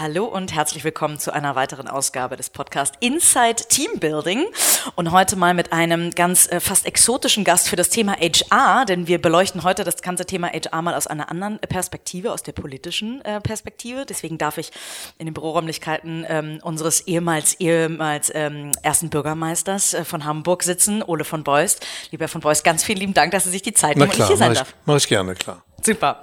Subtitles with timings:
[0.00, 4.46] Hallo und herzlich willkommen zu einer weiteren Ausgabe des Podcasts Inside Team Building.
[4.94, 9.08] Und heute mal mit einem ganz äh, fast exotischen Gast für das Thema HR, denn
[9.08, 13.24] wir beleuchten heute das ganze Thema HR mal aus einer anderen Perspektive, aus der politischen
[13.24, 14.06] äh, Perspektive.
[14.06, 14.70] Deswegen darf ich
[15.18, 21.24] in den Büroräumlichkeiten ähm, unseres ehemals, ehemals ähm, ersten Bürgermeisters äh, von Hamburg sitzen, Ole
[21.24, 21.84] von Beust.
[22.12, 24.16] Lieber Herr von Beust, ganz vielen lieben Dank, dass Sie sich die Zeit nehmen und
[24.16, 24.74] ich hier sein mach ich, darf.
[24.86, 25.64] Mach ich gerne, klar.
[25.80, 26.20] Super.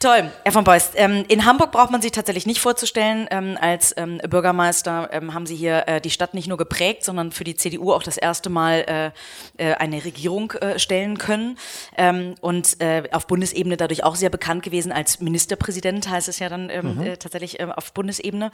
[0.00, 0.30] Toll.
[0.44, 3.26] Herr von Beust, ähm, in Hamburg braucht man sich tatsächlich nicht vorzustellen.
[3.30, 7.32] Ähm, als ähm, Bürgermeister ähm, haben Sie hier äh, die Stadt nicht nur geprägt, sondern
[7.32, 9.12] für die CDU auch das erste Mal
[9.58, 11.58] äh, äh, eine Regierung äh, stellen können.
[11.96, 16.48] Ähm, und äh, auf Bundesebene dadurch auch sehr bekannt gewesen als Ministerpräsident, heißt es ja
[16.48, 17.18] dann ähm, Mhm.
[17.18, 18.50] tatsächlich auf Bundesebene.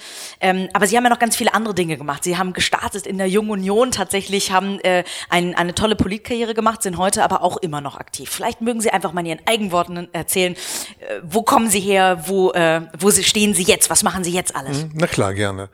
[0.72, 2.24] Aber Sie haben ja noch ganz viele andere Dinge gemacht.
[2.24, 4.80] Sie haben gestartet in der Jungen Union tatsächlich, haben
[5.28, 8.28] ein, eine tolle Politkarriere gemacht, sind heute aber auch immer noch aktiv.
[8.30, 10.54] Vielleicht mögen Sie einfach mal in Ihren Eigenworten erzählen, äh,
[11.22, 14.86] wo kommen Sie her, wo, äh, wo stehen Sie jetzt, was machen Sie jetzt alles?
[14.92, 15.68] Na klar, gerne.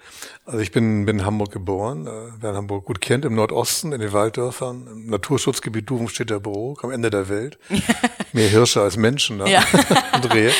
[0.44, 4.00] Also ich bin, bin in Hamburg geboren, äh, wer Hamburg gut kennt, im Nordosten, in
[4.00, 7.58] den Walddörfern, im Naturschutzgebiet Duvumstädter Brook, am Ende der Welt.
[8.32, 9.46] Mehr Hirsche als Menschen da.
[9.46, 9.62] Ja.
[10.14, 10.52] und Rehe.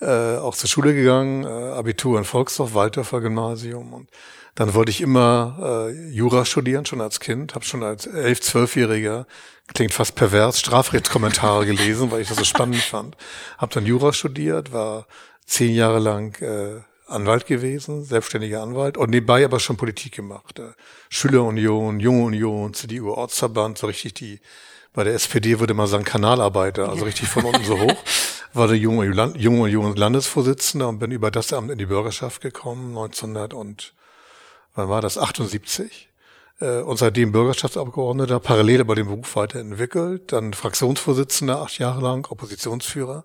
[0.00, 4.08] Äh, auch zur Schule gegangen, äh, Abitur in Volksdorf, Walddörfer Gymnasium und
[4.54, 9.26] dann wollte ich immer äh, Jura studieren, schon als Kind, habe schon als elf, zwölfjähriger,
[9.68, 13.16] klingt fast pervers, Strafrechtskommentare gelesen, weil ich das so spannend fand.
[13.58, 15.06] Habe dann Jura studiert, war
[15.46, 20.58] zehn Jahre lang äh, Anwalt gewesen, selbstständiger Anwalt und nebenbei aber schon Politik gemacht.
[20.58, 20.72] Äh,
[21.08, 24.40] Schülerunion, Junge Union, CDU Ortsverband, so richtig die,
[24.92, 28.04] bei der SPD würde man sagen Kanalarbeiter, also richtig von unten so hoch.
[28.54, 32.42] War der Junge, Land- Junge Union Landesvorsitzender und bin über das Amt in die Bürgerschaft
[32.42, 33.94] gekommen, 1900 und
[34.74, 35.18] wann war das?
[35.18, 36.08] 78.
[36.60, 43.24] Äh, und seitdem Bürgerschaftsabgeordneter, parallel aber den Beruf weiterentwickelt, dann Fraktionsvorsitzender acht Jahre lang, Oppositionsführer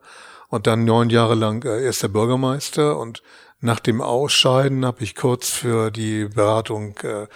[0.49, 3.21] und dann neun Jahre lang äh, erster Bürgermeister und
[3.59, 7.27] nach dem Ausscheiden habe ich kurz für die Beratung äh,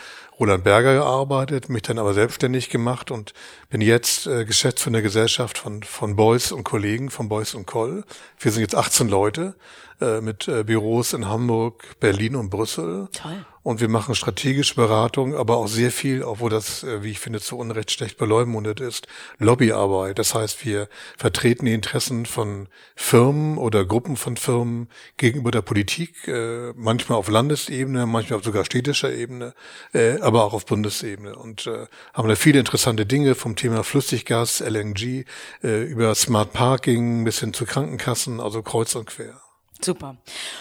[0.42, 3.34] Roland Berger gearbeitet, mich dann aber selbstständig gemacht und
[3.70, 8.04] bin jetzt äh, Geschäftsführer der Gesellschaft von, von Beuys und Kollegen, von Beuys und Koll.
[8.40, 9.54] Wir sind jetzt 18 Leute
[10.02, 13.08] äh, mit äh, Büros in Hamburg, Berlin und Brüssel.
[13.14, 13.46] Toll.
[13.64, 17.40] Und wir machen strategische Beratung, aber auch sehr viel, obwohl das, äh, wie ich finde,
[17.40, 19.08] zu Unrecht schlecht beleumundet ist,
[19.38, 20.18] Lobbyarbeit.
[20.18, 26.28] Das heißt, wir vertreten die Interessen von Firmen oder Gruppen von Firmen gegenüber der Politik,
[26.28, 29.54] äh, manchmal auf Landesebene, manchmal auf sogar städtischer Ebene,
[29.94, 31.36] äh, aber auch auf Bundesebene.
[31.36, 35.26] Und äh, haben da viele interessante Dinge vom Thema Flüssiggas, LNG,
[35.62, 39.42] äh, über Smart Parking bis hin zu Krankenkassen, also kreuz und quer.
[39.84, 40.16] Super.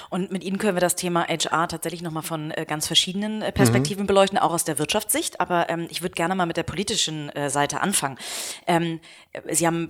[0.08, 3.52] Und mit Ihnen können wir das Thema HR tatsächlich nochmal von äh, ganz verschiedenen äh,
[3.52, 5.40] Perspektiven beleuchten, auch aus der Wirtschaftssicht.
[5.40, 8.18] Aber ähm, ich würde gerne mal mit der politischen äh, Seite anfangen.
[8.66, 8.98] Ähm,
[9.32, 9.88] äh, Sie haben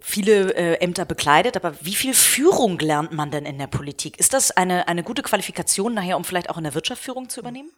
[0.00, 4.18] viele Ämter bekleidet, aber wie viel Führung lernt man denn in der Politik?
[4.18, 7.40] Ist das eine, eine gute Qualifikation nachher, um vielleicht auch in der Wirtschaft Führung zu
[7.40, 7.70] übernehmen?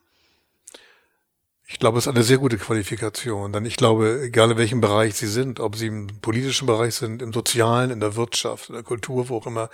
[1.73, 3.53] Ich glaube, es ist eine sehr gute Qualifikation.
[3.53, 7.23] Denn ich glaube, egal in welchem Bereich Sie sind, ob Sie im politischen Bereich sind,
[7.23, 9.71] im sozialen, in der Wirtschaft, in der Kultur, wo auch immer,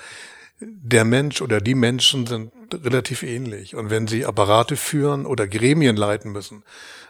[0.61, 3.75] der Mensch oder die Menschen sind relativ ähnlich.
[3.75, 6.65] Und wenn Sie Apparate führen oder Gremien leiten müssen,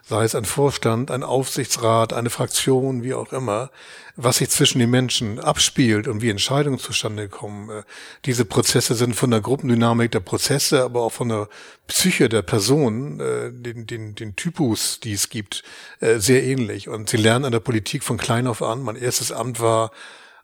[0.08, 3.70] sei es ein Vorstand, ein Aufsichtsrat, eine Fraktion, wie auch immer,
[4.14, 7.82] was sich zwischen den Menschen abspielt und wie Entscheidungen zustande kommen, äh,
[8.24, 11.48] diese Prozesse sind von der Gruppendynamik der Prozesse, aber auch von der
[11.88, 15.64] Psyche der Person, äh, den, den, den Typus, die es gibt,
[15.98, 16.88] äh, sehr ähnlich.
[16.88, 18.82] Und Sie lernen an der Politik von klein auf an.
[18.82, 19.90] Mein erstes Amt war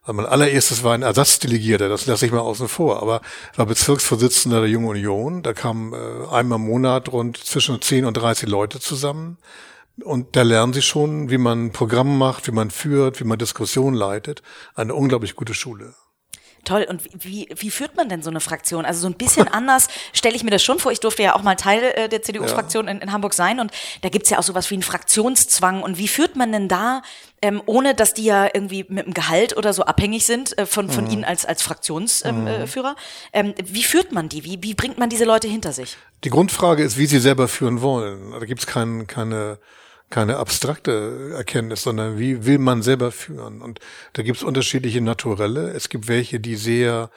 [0.03, 3.21] also mein allererstes war ein Ersatzdelegierter, das lasse ich mal außen vor, aber
[3.55, 5.43] war Bezirksvorsitzender der Jungen Union.
[5.45, 9.39] Da kamen äh, einmal im Monat rund zwischen 10 und 30 Leute zusammen.
[10.03, 13.39] Und da lernen sie schon, wie man ein Programm macht, wie man führt, wie man
[13.39, 14.43] Diskussionen leitet.
[14.75, 15.95] Eine unglaublich gute Schule.
[16.65, 16.87] Toll.
[16.89, 18.85] Und wie, wie führt man denn so eine Fraktion?
[18.85, 20.93] Also so ein bisschen anders stelle ich mir das schon vor.
[20.93, 23.73] Ich durfte ja auch mal Teil äh, der CDU-Fraktion in, in Hamburg sein und
[24.03, 25.83] da gibt's ja auch sowas wie einen Fraktionszwang.
[25.83, 27.03] Und wie führt man denn da,
[27.41, 30.89] ähm, ohne dass die ja irgendwie mit dem Gehalt oder so abhängig sind äh, von,
[30.89, 32.37] von Ihnen als, als Fraktionsführer?
[32.37, 32.97] Ähm, äh, Führer?
[33.33, 34.45] ähm, wie führt man die?
[34.45, 35.97] Wie, wie bringt man diese Leute hinter sich?
[36.23, 38.31] Die Grundfrage ist, wie sie selber führen wollen.
[38.31, 39.59] Da gibt's kein, keine
[40.13, 43.63] keine abstrakte Erkenntnis, sondern wie will man selber führen.
[43.63, 43.81] Und
[44.13, 45.71] da gibt's unterschiedliche Naturelle.
[45.71, 47.11] Es gibt welche, die sehr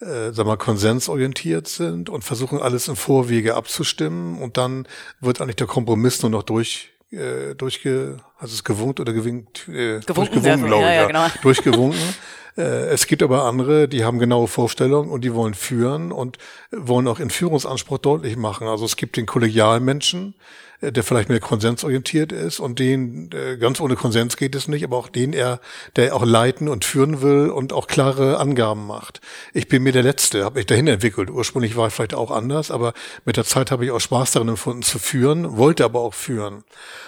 [0.00, 4.86] äh, sag mal, konsensorientiert sind und versuchen alles im Vorwege abzustimmen und dann
[5.20, 10.00] wird eigentlich der Kompromiss nur noch durch äh, durchge, also es gewunken oder gewinkt, äh,
[10.00, 11.26] durchgewunken, glaube ich, ja, ja, genau.
[11.42, 12.14] durchgewunken.
[12.56, 16.38] Äh, es gibt aber andere, die haben genaue Vorstellungen und die wollen führen und
[16.70, 18.68] wollen auch in Führungsanspruch deutlich machen.
[18.68, 23.80] Also es gibt den Kollegialmenschen, äh, der vielleicht mehr konsensorientiert ist und den, äh, ganz
[23.80, 25.60] ohne Konsens geht es nicht, aber auch den er,
[25.96, 29.20] der auch leiten und führen will und auch klare Angaben macht.
[29.54, 31.30] Ich bin mir der Letzte, habe mich dahin entwickelt.
[31.30, 32.92] Ursprünglich war ich vielleicht auch anders, aber
[33.24, 36.64] mit der Zeit habe ich auch Spaß darin empfunden zu führen, wollte aber auch führen.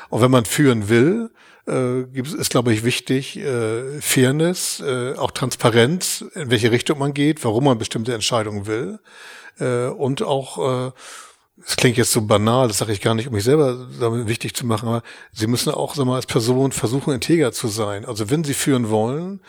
[0.09, 1.31] Und wenn man führen will,
[1.69, 7.45] äh, ist, glaube ich, wichtig, äh, Fairness, äh, auch Transparenz, in welche Richtung man geht,
[7.45, 8.99] warum man bestimmte Entscheidungen will
[9.61, 10.93] äh, und auch
[11.67, 14.55] es klingt jetzt so banal, das sage ich gar nicht, um mich selber damit wichtig
[14.55, 15.03] zu machen, aber
[15.33, 18.05] Sie müssen auch sag mal, als Person versuchen, integer zu sein.
[18.05, 19.41] Also wenn Sie führen wollen,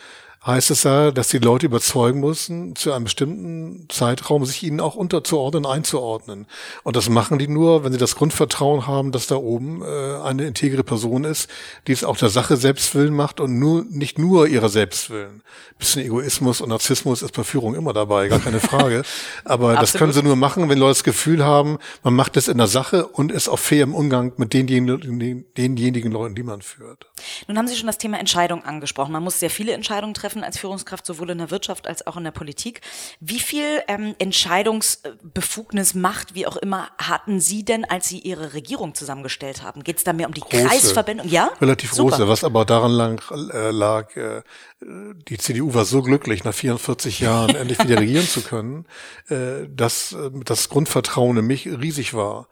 [0.46, 4.96] heißt es ja, dass die Leute überzeugen müssen, zu einem bestimmten Zeitraum sich ihnen auch
[4.96, 6.48] unterzuordnen, einzuordnen.
[6.84, 10.46] Und das machen die nur, wenn sie das Grundvertrauen haben, dass da oben äh, eine
[10.46, 11.50] integre Person ist,
[11.88, 15.42] die es auch der Sache selbst willen macht und nur nicht nur ihrer selbst willen.
[15.78, 19.04] bisschen Egoismus und Narzissmus ist bei Führung immer dabei, gar keine Frage.
[19.44, 22.58] Aber das können sie nur machen, wenn Leute das Gefühl haben, man macht es in
[22.58, 27.08] der Sache und ist auch fair im Umgang mit denjenigen, denjenigen Leuten, die man führt.
[27.48, 29.12] Nun haben Sie schon das Thema Entscheidung angesprochen.
[29.12, 32.16] Man muss sehr viele Entscheidungen treffen treffen als Führungskraft, sowohl in der Wirtschaft als auch
[32.16, 32.82] in der Politik.
[33.20, 38.94] Wie viel ähm, Entscheidungsbefugnis, Macht, wie auch immer, hatten Sie denn, als Sie Ihre Regierung
[38.94, 39.84] zusammengestellt haben?
[39.84, 41.26] Geht es da mehr um die große, Kreisverbände?
[41.28, 41.50] Ja?
[41.60, 42.12] Relativ Super.
[42.12, 44.44] große, was aber daran lang, äh, lag, äh,
[44.82, 48.86] die CDU war so glücklich, nach 44 Jahren endlich wieder regieren zu können,
[49.30, 52.48] äh, dass äh, das Grundvertrauen in mich riesig war.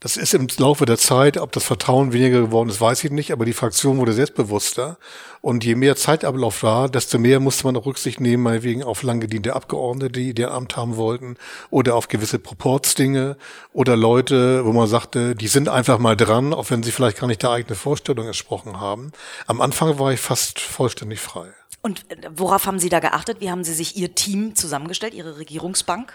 [0.00, 3.32] Das ist im Laufe der Zeit, ob das Vertrauen weniger geworden ist, weiß ich nicht,
[3.32, 4.96] aber die Fraktion wurde selbstbewusster.
[5.40, 9.18] Und je mehr Zeitablauf war, desto mehr musste man auch Rücksicht nehmen, meinetwegen auf lang
[9.18, 11.36] gediente Abgeordnete, die ihr Amt haben wollten,
[11.70, 13.36] oder auf gewisse Proportsdinge,
[13.72, 17.26] oder Leute, wo man sagte, die sind einfach mal dran, auch wenn sie vielleicht gar
[17.26, 19.10] nicht der eigenen Vorstellung entsprochen haben.
[19.48, 21.48] Am Anfang war ich fast vollständig frei.
[21.82, 22.04] Und
[22.36, 23.40] worauf haben Sie da geachtet?
[23.40, 26.12] Wie haben Sie sich Ihr Team zusammengestellt, Ihre Regierungsbank?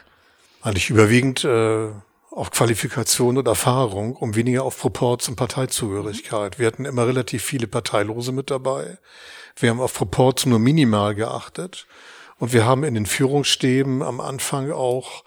[0.61, 1.89] Eigentlich überwiegend äh,
[2.35, 6.57] auf Qualifikation und Erfahrung, um weniger auf Proports und Parteizugehörigkeit.
[6.57, 8.97] Wir hatten immer relativ viele Parteilose mit dabei.
[9.55, 11.85] Wir haben auf Proports nur minimal geachtet.
[12.39, 15.23] Und wir haben in den Führungsstäben am Anfang auch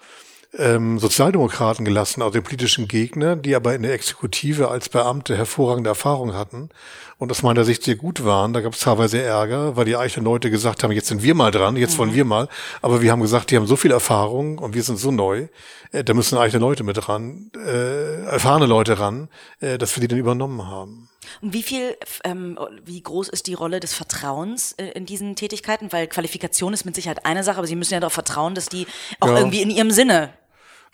[0.57, 5.89] ähm, Sozialdemokraten gelassen, also die politischen Gegner, die aber in der Exekutive als Beamte hervorragende
[5.89, 6.69] Erfahrung hatten
[7.19, 8.53] und aus meiner Sicht sehr gut waren.
[8.53, 11.51] Da gab es teilweise Ärger, weil die eigenen Leute gesagt haben, jetzt sind wir mal
[11.51, 11.97] dran, jetzt mhm.
[11.99, 12.47] wollen wir mal.
[12.81, 15.47] Aber wir haben gesagt, die haben so viel Erfahrung und wir sind so neu,
[15.91, 19.29] äh, da müssen eigene Leute mit ran, äh, erfahrene Leute ran,
[19.59, 21.09] äh, dass wir die dann übernommen haben.
[21.41, 25.91] Und wie viel, ähm, wie groß ist die Rolle des Vertrauens äh, in diesen Tätigkeiten?
[25.91, 28.87] Weil Qualifikation ist mit Sicherheit eine Sache, aber Sie müssen ja darauf vertrauen, dass die
[29.19, 29.37] auch ja.
[29.37, 30.29] irgendwie in Ihrem Sinne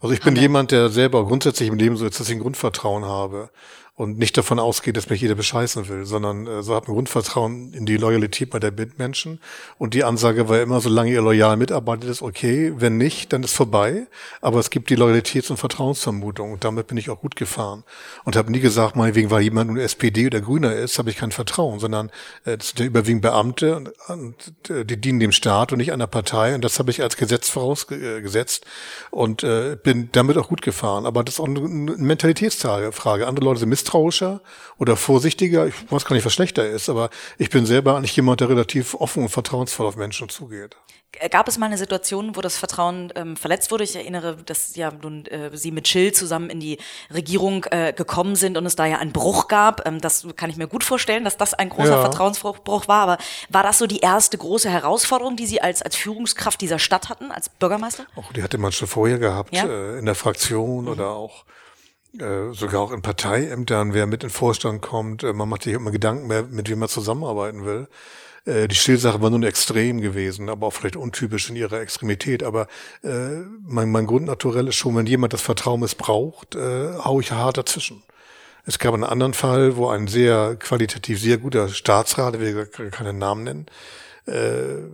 [0.04, 3.06] also ich bin jemand, der selber grundsätzlich im Leben so jetzt, dass ich ein Grundvertrauen
[3.06, 3.52] habe
[3.96, 7.74] und nicht davon ausgeht, dass mich jeder bescheißen will, sondern äh, so hat ein Grundvertrauen
[7.74, 9.40] in die Loyalität bei der Mitmenschen.
[9.78, 12.74] Und die Ansage war immer, solange ihr loyal mitarbeitet, ist okay.
[12.76, 14.08] Wenn nicht, dann ist vorbei.
[14.42, 16.54] Aber es gibt die Loyalitäts- und Vertrauensvermutung.
[16.54, 17.84] Und damit bin ich auch gut gefahren.
[18.24, 21.32] Und habe nie gesagt, meinetwegen, weil jemand nun SPD oder Grüner ist, habe ich kein
[21.32, 22.10] Vertrauen, sondern
[22.46, 25.94] äh, das sind ja überwiegend Beamte und, und äh, die dienen dem Staat und nicht
[25.94, 26.56] einer Partei.
[26.56, 28.66] Und das habe ich als Gesetz vorausgesetzt
[29.12, 31.06] und äh, bin damit auch gut gefahren.
[31.06, 33.28] Aber das ist auch eine Mentalitätsfrage.
[33.28, 34.42] Andere Leute sind misstrauischer
[34.78, 35.68] oder vorsichtiger.
[35.68, 38.96] Ich weiß gar nicht, was schlechter ist, aber ich bin selber eigentlich jemand, der relativ
[38.96, 40.76] offen und vertrauensvoll auf Menschen zugeht.
[41.30, 43.84] Gab es mal eine Situation, wo das Vertrauen ähm, verletzt wurde?
[43.84, 46.80] Ich erinnere, dass ja nun äh, Sie mit Schill zusammen in die
[47.14, 49.86] Regierung äh, gekommen sind und es da ja einen Bruch gab.
[49.86, 52.02] Ähm, das kann ich mir gut vorstellen, dass das ein großer ja.
[52.02, 53.04] Vertrauensbruch war.
[53.04, 53.18] Aber
[53.50, 57.32] war das so die erste große Herausforderung, die Sie als, als Führungskraft dieser Stadt hatten,
[57.32, 58.08] als Bürgermeister?
[58.16, 59.68] Auch die hatte man schon vorher gehabt, ja?
[59.68, 60.92] äh, in der Fraktion mhm.
[60.92, 61.46] oder auch
[62.52, 65.24] sogar auch in Parteiämtern, wer mit in den Vorstand kommt.
[65.24, 67.88] Äh, man macht sich immer Gedanken mehr, mit wem man zusammenarbeiten will.
[68.46, 72.44] Äh, die Stillsache war nun extrem gewesen, aber auch vielleicht untypisch in ihrer Extremität.
[72.44, 72.68] Aber
[73.04, 77.58] äh, mein, mein Grundnaturell ist schon, wenn jemand das Vertrauen missbraucht, äh, hau ich hart
[77.58, 78.04] dazwischen.
[78.66, 83.18] Es gab einen anderen Fall, wo ein sehr qualitativ sehr guter Staatsrat, ich will keinen
[83.18, 83.66] Namen nennen,
[84.26, 84.88] äh,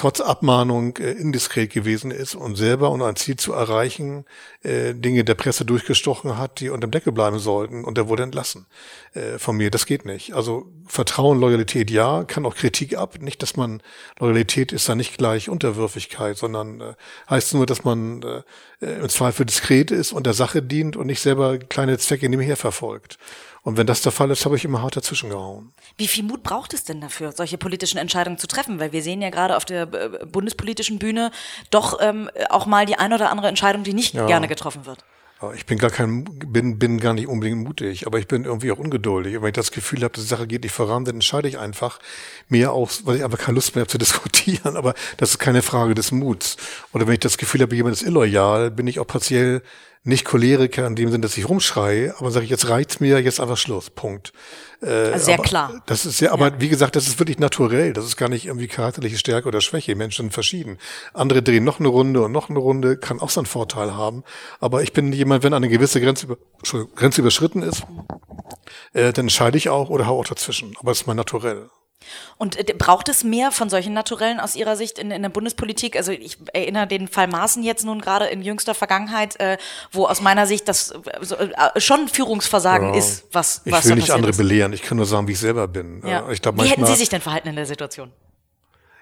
[0.00, 4.24] trotz Abmahnung äh, indiskret gewesen ist und selber, um ein Ziel zu erreichen,
[4.62, 8.22] äh, Dinge der Presse durchgestochen hat, die unter dem Deckel bleiben sollten und er wurde
[8.22, 8.64] entlassen
[9.12, 9.70] äh, von mir.
[9.70, 10.32] Das geht nicht.
[10.32, 13.20] Also Vertrauen, Loyalität ja, kann auch Kritik ab.
[13.20, 13.82] Nicht, dass man
[14.18, 16.94] Loyalität ist da nicht gleich Unterwürfigkeit, sondern äh,
[17.28, 18.42] heißt nur, dass man äh,
[18.86, 23.18] im Zweifel diskret ist und der Sache dient und nicht selber kleine Zwecke nebenher verfolgt.
[23.62, 25.72] Und wenn das der Fall ist, habe ich immer hart dazwischen gehauen.
[25.98, 28.80] Wie viel Mut braucht es denn dafür, solche politischen Entscheidungen zu treffen?
[28.80, 31.30] Weil wir sehen ja gerade auf der äh, bundespolitischen Bühne
[31.70, 34.26] doch ähm, auch mal die ein oder andere Entscheidung, die nicht ja.
[34.26, 35.04] gerne getroffen wird.
[35.54, 38.78] Ich bin gar kein, bin, bin gar nicht unbedingt mutig, aber ich bin irgendwie auch
[38.78, 39.36] ungeduldig.
[39.36, 41.98] Und wenn ich das Gefühl habe, die Sache geht nicht voran, dann entscheide ich einfach
[42.50, 44.76] mehr aus, weil ich einfach keine Lust mehr habe zu diskutieren.
[44.76, 46.58] Aber das ist keine Frage des Muts.
[46.92, 49.62] Oder wenn ich das Gefühl habe, jemand ist illoyal, bin ich auch partiell
[50.02, 53.38] nicht Choleriker in dem Sinne, dass ich rumschreie, aber sage ich, jetzt reicht's mir, jetzt
[53.38, 53.90] einfach Schluss.
[53.90, 54.32] Punkt.
[54.80, 55.82] Äh, also sehr klar.
[55.86, 56.60] Das ist ja, aber ja.
[56.60, 57.92] wie gesagt, das ist wirklich naturell.
[57.92, 59.94] Das ist gar nicht irgendwie charakterliche Stärke oder Schwäche.
[59.94, 60.78] Menschen sind verschieden.
[61.12, 64.24] Andere drehen noch eine Runde und noch eine Runde, kann auch seinen Vorteil haben.
[64.58, 66.38] Aber ich bin jemand, wenn eine gewisse Grenze, über,
[66.96, 67.82] Grenze überschritten ist,
[68.94, 70.74] äh, dann entscheide ich auch oder hau auch dazwischen.
[70.80, 71.68] Aber es ist mal naturell.
[72.36, 75.96] Und äh, braucht es mehr von solchen Naturellen aus Ihrer Sicht in, in der Bundespolitik?
[75.96, 79.58] Also ich erinnere den Fall Maaßen jetzt nun gerade in jüngster Vergangenheit, äh,
[79.92, 82.98] wo aus meiner Sicht das äh, schon Führungsversagen ja.
[82.98, 84.38] ist, was Ich was will nicht andere ist.
[84.38, 86.02] belehren, ich kann nur sagen, wie ich selber bin.
[86.06, 86.30] Ja.
[86.30, 88.12] Ich glaub, wie hätten Sie sich denn verhalten in der Situation?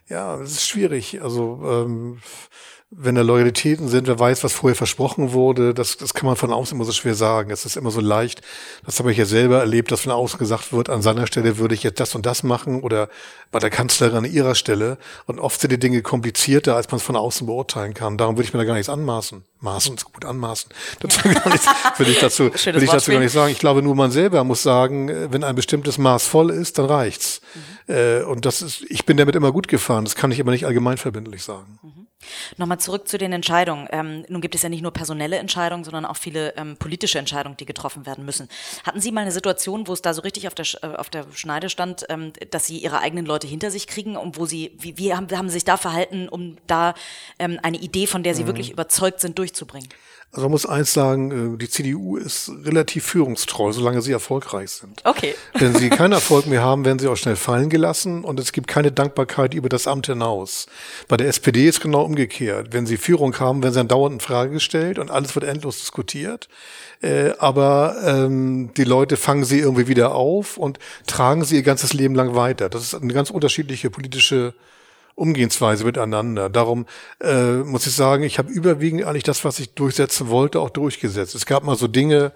[0.09, 1.21] Ja, es ist schwierig.
[1.23, 2.21] Also ähm,
[2.91, 6.51] wenn da Loyalitäten sind, wer weiß, was vorher versprochen wurde, das, das kann man von
[6.51, 7.51] außen immer so schwer sagen.
[7.51, 8.41] Es ist immer so leicht,
[8.87, 11.75] das habe ich ja selber erlebt, dass von außen gesagt wird, an seiner Stelle würde
[11.75, 13.11] ich jetzt das und das machen oder
[13.51, 14.97] bei der Kanzlerin an ihrer Stelle.
[15.27, 18.17] Und oft sind die Dinge komplizierter, als man es von außen beurteilen kann.
[18.17, 19.45] Darum würde ich mir da gar nichts anmaßen.
[19.61, 20.71] Maßen ist gut anmaßen.
[21.01, 23.53] Dazu will ich dazu, will ich dazu gar nicht sagen.
[23.53, 27.43] Ich glaube, nur man selber muss sagen, wenn ein bestimmtes Maß voll ist, dann reicht's.
[27.89, 27.95] Mhm.
[27.95, 30.05] Äh, und das ist, ich bin damit immer gut gefahren.
[30.07, 31.79] Das kann ich aber nicht allgemeinverbindlich sagen.
[31.83, 32.08] Mhm.
[32.57, 33.87] Nochmal zurück zu den Entscheidungen.
[33.91, 37.57] Ähm, nun gibt es ja nicht nur personelle Entscheidungen, sondern auch viele ähm, politische Entscheidungen,
[37.57, 38.49] die getroffen werden müssen.
[38.85, 41.27] Hatten Sie mal eine Situation, wo es da so richtig auf der, äh, auf der
[41.33, 44.99] Schneide stand, ähm, dass Sie Ihre eigenen Leute hinter sich kriegen und wo Sie, wie,
[44.99, 46.95] wie haben, haben Sie sich da verhalten, um da
[47.39, 48.49] ähm, eine Idee, von der Sie mhm.
[48.49, 49.89] wirklich überzeugt sind, durchzubringen?
[50.31, 55.01] Also man muss eins sagen, äh, die CDU ist relativ führungstreu, solange sie erfolgreich sind.
[55.05, 55.35] Okay.
[55.55, 58.69] Wenn sie keinen Erfolg mehr haben, werden sie auch schnell fallen gelassen und es gibt
[58.69, 60.67] keine Dankbarkeit über das Amt hinaus.
[61.09, 62.69] Bei der SPD ist genau umgekehrt.
[62.73, 65.79] Wenn sie Führung haben, werden sie dann dauernd in Frage gestellt und alles wird endlos
[65.79, 66.49] diskutiert.
[67.01, 71.95] Äh, aber ähm, die Leute fangen sie irgendwie wieder auf und tragen sie ihr ganzes
[71.95, 72.69] Leben lang weiter.
[72.69, 74.53] Das ist eine ganz unterschiedliche politische
[75.19, 76.49] Umgehensweise miteinander.
[76.49, 76.87] Darum
[77.21, 81.35] äh, muss ich sagen, ich habe überwiegend eigentlich das, was ich durchsetzen wollte, auch durchgesetzt.
[81.35, 82.33] Es gab mal so Dinge,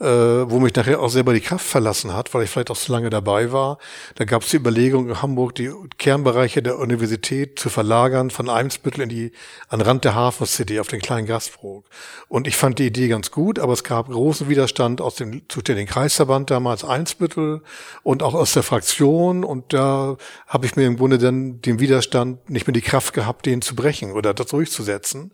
[0.00, 2.90] äh, wo mich nachher auch selber die Kraft verlassen hat, weil ich vielleicht auch zu
[2.90, 3.78] lange dabei war.
[4.14, 9.02] Da gab es die Überlegung in Hamburg, die Kernbereiche der Universität zu verlagern von Eimsbüttel
[9.02, 9.32] in die
[9.68, 11.84] an Rand der Hafen City auf den kleinen Gastbrook.
[12.28, 15.90] Und ich fand die Idee ganz gut, aber es gab großen Widerstand aus dem zuständigen
[15.90, 17.62] Kreisverband damals Eimsbüttel
[18.02, 19.44] und auch aus der Fraktion.
[19.44, 20.16] Und da
[20.46, 23.74] habe ich mir im Grunde dann den Widerstand nicht mehr die Kraft gehabt, den zu
[23.76, 25.32] brechen oder das durchzusetzen.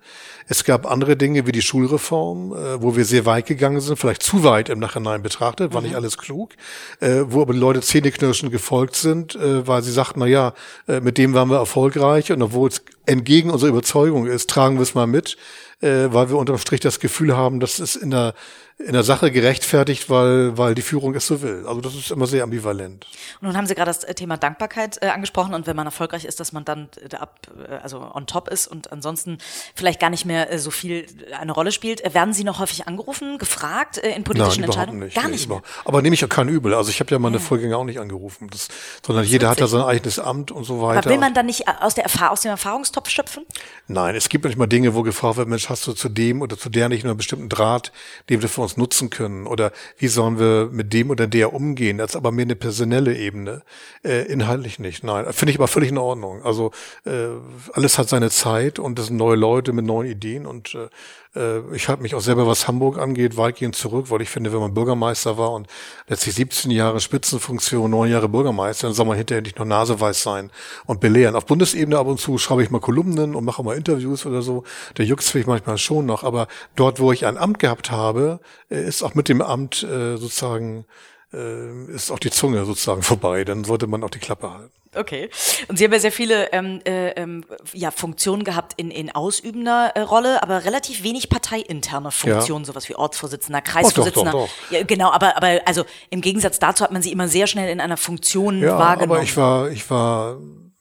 [0.49, 4.23] Es gab andere Dinge wie die Schulreform, äh, wo wir sehr weit gegangen sind, vielleicht
[4.23, 5.89] zu weit Zeit im Nachhinein betrachtet, war mhm.
[5.89, 6.53] nicht alles klug,
[7.01, 10.55] äh, wo aber die Leute zähneknirschen gefolgt sind, äh, weil sie sagten, na ja,
[10.89, 14.83] äh, mit dem waren wir erfolgreich und obwohl es entgegen unserer Überzeugung ist, tragen wir
[14.83, 15.37] es mal mit,
[15.81, 18.35] äh, weil wir unterm Strich das Gefühl haben, dass es in der
[18.79, 21.65] in der Sache gerechtfertigt, weil, weil die Führung es so will.
[21.67, 23.07] Also das ist immer sehr ambivalent.
[23.41, 26.41] Und nun haben Sie gerade das Thema Dankbarkeit äh, angesprochen und wenn man erfolgreich ist,
[26.41, 29.39] dass man dann äh, ab, äh, also on top ist und ansonsten
[29.75, 31.07] vielleicht gar nicht mehr äh, so viel
[31.41, 32.05] eine Rolle spielt.
[32.05, 34.99] Äh, werden Sie noch häufig angerufen, gefragt äh, in politischen Nein, Entscheidungen?
[34.99, 35.49] Nicht, gar nicht.
[35.49, 36.75] Nee, aber nehme ich ja kein Übel.
[36.75, 37.43] Also ich habe ja meine ja.
[37.43, 38.69] Vorgänger auch nicht angerufen, das,
[39.03, 40.99] sondern das jeder hat ja sein eigenes Amt und so weiter.
[40.99, 42.51] Aber will man dann nicht aus, der Erfahr aus dem
[42.97, 43.47] Erfahrungstopf schöpfen?
[43.89, 46.69] Nein, es gibt manchmal Dinge, wo gefragt wird, Mensch, hast du zu dem oder zu
[46.69, 47.93] der nicht nur einen bestimmten Draht,
[48.29, 49.47] den wir für uns nutzen können?
[49.47, 51.99] oder wie sollen wir mit dem oder der umgehen.
[51.99, 53.63] Das ist aber mehr eine personelle Ebene,
[54.05, 55.05] äh, inhaltlich nicht.
[55.05, 56.43] Nein, finde ich aber völlig in Ordnung.
[56.43, 56.73] Also
[57.05, 57.29] äh,
[57.73, 60.89] alles hat seine Zeit und es sind neue Leute mit neuen Ideen und äh,
[61.37, 64.61] äh, ich halte mich auch selber, was Hamburg angeht, weitgehend zurück, weil ich finde, wenn
[64.61, 65.69] man Bürgermeister war und
[66.09, 70.51] letztlich 17 Jahre Spitzenfunktion, neun Jahre Bürgermeister, dann soll man hinterher nicht nur naseweiß sein
[70.87, 71.37] und belehren.
[71.37, 74.63] Auf Bundesebene ab und zu schreibe ich mal Kolumnen und mache mal Interviews oder so.
[74.97, 78.39] Der juckt mich manchmal schon noch, aber dort, wo ich ein Amt gehabt habe,
[78.71, 80.85] äh, ist auch mit dem Amt äh, sozusagen
[81.33, 83.45] ist auch die Zunge sozusagen vorbei.
[83.45, 84.73] Dann sollte man auch die Klappe halten.
[84.97, 85.31] Okay.
[85.69, 89.93] Und Sie haben ja sehr viele ähm, äh, ähm, ja, Funktionen gehabt in, in ausübender
[89.95, 92.67] äh, Rolle, aber relativ wenig parteiinterne Funktionen, ja.
[92.67, 94.35] sowas wie Ortsvorsitzender, Kreisvorsitzender.
[94.35, 94.73] Oh, doch, doch, doch.
[94.73, 97.81] Ja, genau, aber, aber also im Gegensatz dazu hat man sie immer sehr schnell in
[97.81, 99.19] einer Funktion ja, wahrgenommen.
[99.19, 100.39] Aber ich war, ich war,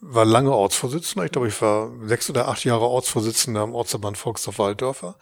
[0.07, 1.25] war lange Ortsvorsitzender.
[1.25, 5.15] Ich glaube, ich war sechs oder acht Jahre Ortsvorsitzender am Ortsverband Volksdorf-Walddörfer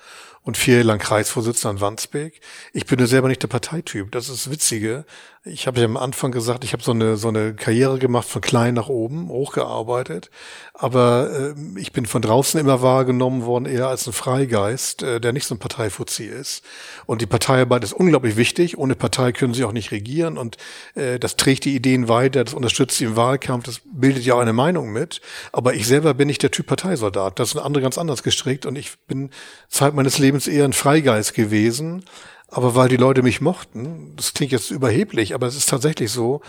[0.44, 2.42] und vier Jahre lang Kreisvorsitzender in Wandsbek.
[2.74, 4.12] Ich bin ja selber nicht der Parteityp.
[4.12, 5.06] Das ist das Witzige.
[5.46, 8.42] Ich habe ja am Anfang gesagt, ich habe so eine so eine Karriere gemacht von
[8.42, 10.30] klein nach oben, hochgearbeitet.
[10.74, 15.34] Aber äh, ich bin von draußen immer wahrgenommen worden eher als ein Freigeist, äh, der
[15.34, 16.64] nicht so ein Parteifuzzi ist.
[17.06, 18.78] Und die Parteiarbeit ist unglaublich wichtig.
[18.78, 20.38] Ohne Partei können sie auch nicht regieren.
[20.38, 20.58] Und
[20.96, 24.40] äh, das trägt die Ideen weiter, das unterstützt sie im Wahlkampf, das bildet ja auch
[24.40, 25.20] eine Meinung mit.
[25.52, 27.38] Aber ich selber bin nicht der Typ Parteisoldat.
[27.38, 28.66] Das sind andere ganz anders gestrickt.
[28.66, 29.30] Und ich bin
[29.68, 32.04] Zeit meines Lebens Lebens eher ein Freigeist gewesen.
[32.50, 36.42] Aber weil die Leute mich mochten, das klingt jetzt überheblich, aber es ist tatsächlich so,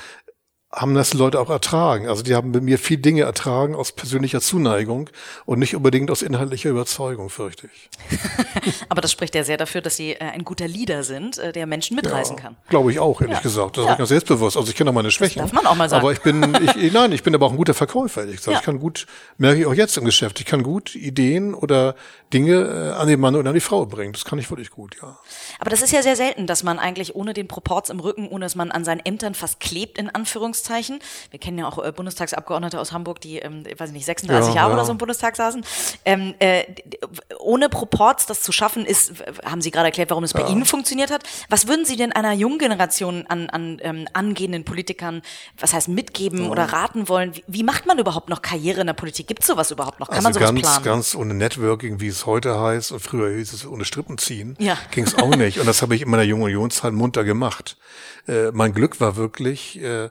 [0.74, 2.08] haben das Leute auch ertragen.
[2.08, 5.08] Also die haben bei mir viel Dinge ertragen aus persönlicher Zuneigung
[5.46, 7.90] und nicht unbedingt aus inhaltlicher Überzeugung, fürchte ich.
[8.88, 11.66] Aber das spricht ja sehr dafür, dass Sie äh, ein guter Leader sind, äh, der
[11.66, 12.56] Menschen mitreißen ja, kann.
[12.68, 13.42] Glaube ich auch, ehrlich ja.
[13.42, 13.76] gesagt.
[13.76, 13.92] Das ja.
[13.92, 14.56] ist ganz selbstbewusst.
[14.56, 15.42] Also ich kenne auch meine Schwächen.
[15.42, 16.02] Das darf man auch mal sagen.
[16.02, 18.54] Aber ich bin, ich, nein, ich bin aber auch ein guter Verkäufer, ehrlich gesagt.
[18.54, 18.58] Ja.
[18.58, 19.06] Ich kann gut,
[19.38, 21.94] merke ich auch jetzt im Geschäft, ich kann gut Ideen oder
[22.32, 24.12] Dinge äh, an den Mann oder an die Frau bringen.
[24.12, 25.16] Das kann ich wirklich gut, ja.
[25.60, 28.44] Aber das ist ja sehr selten, dass man eigentlich ohne den Proports im Rücken, ohne
[28.44, 30.63] dass man an seinen Ämtern fast klebt, in Anführungszeichen.
[30.68, 34.54] Wir kennen ja auch äh, Bundestagsabgeordnete aus Hamburg, die, ähm, ich weiß nicht, 36 ja,
[34.56, 34.74] Jahre ja.
[34.76, 35.64] oder so im Bundestag saßen.
[36.04, 36.64] Ähm, äh,
[37.38, 39.12] ohne Proports das zu schaffen, ist,
[39.44, 40.48] haben Sie gerade erklärt, warum es bei ja.
[40.48, 41.22] Ihnen funktioniert hat.
[41.48, 45.22] Was würden Sie denn einer jungen Generation an, an ähm, angehenden Politikern,
[45.58, 47.34] was heißt mitgeben oder raten wollen?
[47.36, 49.26] Wie, wie, macht man überhaupt noch Karriere in der Politik?
[49.26, 50.08] Gibt es sowas überhaupt noch?
[50.08, 50.84] Kann also man sowas ganz, planen?
[50.84, 54.78] ganz ohne Networking, wie es heute heißt, und früher hieß es ohne Strippen ziehen, ja.
[54.90, 55.58] ging es auch nicht.
[55.58, 57.76] Und das habe ich in meiner jungen Unionszeit munter gemacht.
[58.26, 60.10] Äh, mein Glück war wirklich, äh,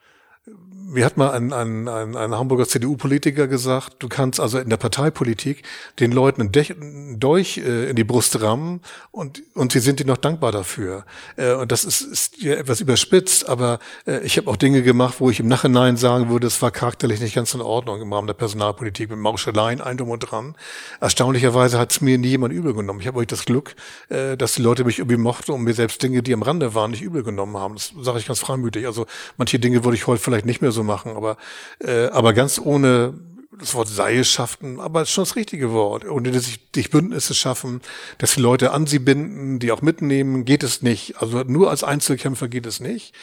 [0.91, 4.77] mir hat mal ein, ein, ein, ein Hamburger CDU-Politiker gesagt, du kannst also in der
[4.77, 5.63] Parteipolitik
[5.99, 8.81] den Leuten einen Dolch äh, in die Brust rammen
[9.11, 11.05] und, und sie sind dir noch dankbar dafür.
[11.37, 15.15] Äh, und das ist, ist ja etwas überspitzt, aber äh, ich habe auch Dinge gemacht,
[15.19, 18.27] wo ich im Nachhinein sagen würde, es war charakterlich nicht ganz in Ordnung im Rahmen
[18.27, 20.55] der Personalpolitik mit Mauscheleien, ein drum und dran.
[20.99, 22.99] Erstaunlicherweise hat es mir nie jemand übel genommen.
[22.99, 23.75] Ich habe euch das Glück,
[24.09, 26.91] äh, dass die Leute mich irgendwie mochten und mir selbst Dinge, die am Rande waren,
[26.91, 27.75] nicht übel genommen haben.
[27.75, 28.85] Das sage ich ganz freimütig.
[28.85, 29.05] Also
[29.37, 31.37] manche Dinge würde ich heute vielleicht nicht mehr so machen, aber,
[31.79, 33.13] äh, aber ganz ohne
[33.61, 36.05] das Wort Seilschaften, aber ist schon das richtige Wort.
[36.05, 37.81] Ohne dass sich dich Bündnisse schaffen,
[38.17, 41.21] dass die Leute an sie binden, die auch mitnehmen, geht es nicht.
[41.21, 43.13] Also nur als Einzelkämpfer geht es nicht.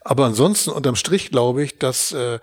[0.00, 2.38] Aber ansonsten unterm Strich glaube ich, dass äh,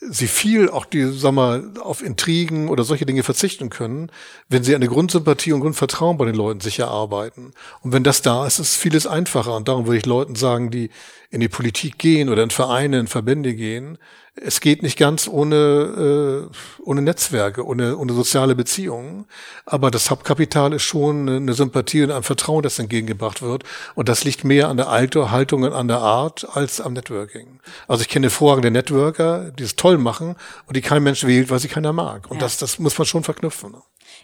[0.00, 4.10] sie viel auch die, sag mal, auf Intrigen oder solche Dinge verzichten können,
[4.48, 7.52] wenn sie eine Grundsympathie und Grundvertrauen bei den Leuten sich erarbeiten.
[7.82, 9.56] Und wenn das da ist, ist vieles einfacher.
[9.56, 10.90] Und darum würde ich Leuten sagen, die
[11.30, 13.98] in die Politik gehen oder in Vereine, in Verbände gehen,
[14.36, 19.26] es geht nicht ganz ohne, äh, ohne Netzwerke, ohne, ohne soziale Beziehungen.
[19.64, 23.64] Aber das Hauptkapital ist schon eine Sympathie und ein Vertrauen, das entgegengebracht wird.
[23.94, 27.60] Und das liegt mehr an der Haltung und an der Art als am Networking.
[27.88, 31.58] Also ich kenne hervorragende Networker, die es toll machen und die kein Mensch wählt, weil
[31.58, 32.30] sie keiner mag.
[32.30, 32.42] Und ja.
[32.42, 33.76] das, das muss man schon verknüpfen.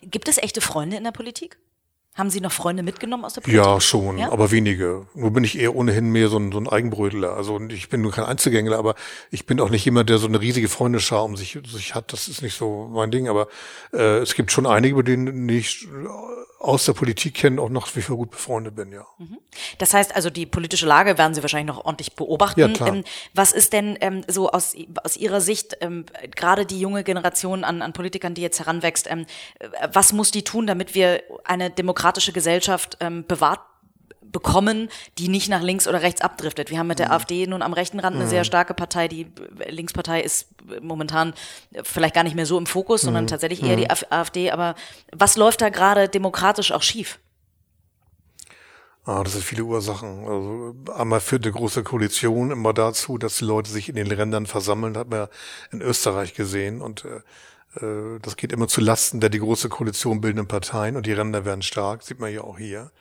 [0.03, 1.59] Gibt es echte Freunde in der Politik?
[2.15, 3.65] Haben Sie noch Freunde mitgenommen aus der Politik?
[3.65, 4.31] Ja, schon, ja?
[4.31, 5.07] aber wenige.
[5.15, 7.35] Nur bin ich eher ohnehin mehr so ein, so ein Eigenbrötler.
[7.35, 8.97] Also ich bin nur kein Einzelgängler, aber
[9.31, 12.13] ich bin auch nicht jemand, der so eine riesige Freundeschar um sich, sich hat.
[12.13, 13.29] Das ist nicht so mein Ding.
[13.29, 13.49] Aber
[13.95, 15.89] äh, es gibt schon einige, über denen ich
[16.63, 19.05] aus der Politik kenne, auch noch wie viel gut befreundet bin, ja.
[19.19, 19.39] Mhm.
[19.79, 22.61] Das heißt also, die politische Lage werden Sie wahrscheinlich noch ordentlich beobachten.
[22.61, 22.95] Ja, klar.
[22.95, 27.65] Ähm, was ist denn ähm, so aus, aus Ihrer Sicht, ähm, gerade die junge Generation
[27.65, 29.27] an, an Politikern, die jetzt heranwächst, ähm,
[29.93, 33.61] was muss die tun, damit wir eine demokratische Gesellschaft ähm, bewahrt
[34.33, 36.71] bekommen, die nicht nach links oder rechts abdriftet.
[36.71, 37.13] Wir haben mit der mhm.
[37.13, 38.31] AfD nun am rechten Rand eine mhm.
[38.31, 39.09] sehr starke Partei.
[39.09, 39.27] Die
[39.69, 40.49] Linkspartei ist
[40.81, 41.35] momentan
[41.83, 43.29] vielleicht gar nicht mehr so im Fokus, sondern mhm.
[43.29, 44.07] tatsächlich eher die mhm.
[44.11, 44.51] AfD.
[44.51, 44.75] Aber
[45.13, 47.19] was läuft da gerade demokratisch auch schief?
[49.05, 50.25] Ah, das sind viele Ursachen.
[50.27, 54.47] Also einmal führt eine große Koalition immer dazu, dass die Leute sich in den Ländern
[54.47, 55.29] versammeln, hat man ja
[55.73, 56.81] in Österreich gesehen.
[56.81, 61.07] Und äh, äh das geht immer zu Lasten der die große Koalition bildenden Parteien und
[61.07, 62.93] die Ränder werden stark, sieht man ja auch hier.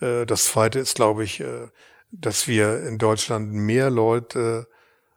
[0.00, 1.68] Äh, das zweite ist, glaube ich, äh,
[2.10, 4.68] dass wir in Deutschland mehr Leute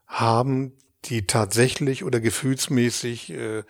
[0.08, 0.74] haben,
[1.06, 3.64] die tatsächlich oder gefühlsmäßig äh,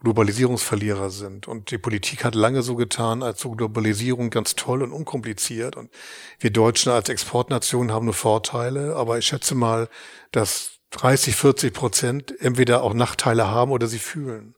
[0.00, 1.48] Globalisierungsverlierer sind.
[1.48, 5.74] Und die Politik hat lange so getan, als so Globalisierung ganz toll und unkompliziert.
[5.76, 5.90] Und
[6.38, 8.94] wir Deutschen als Exportnation haben nur Vorteile.
[8.94, 9.88] Aber ich schätze mal,
[10.32, 14.55] dass 30, 40 Prozent entweder auch Nachteile haben oder sie fühlen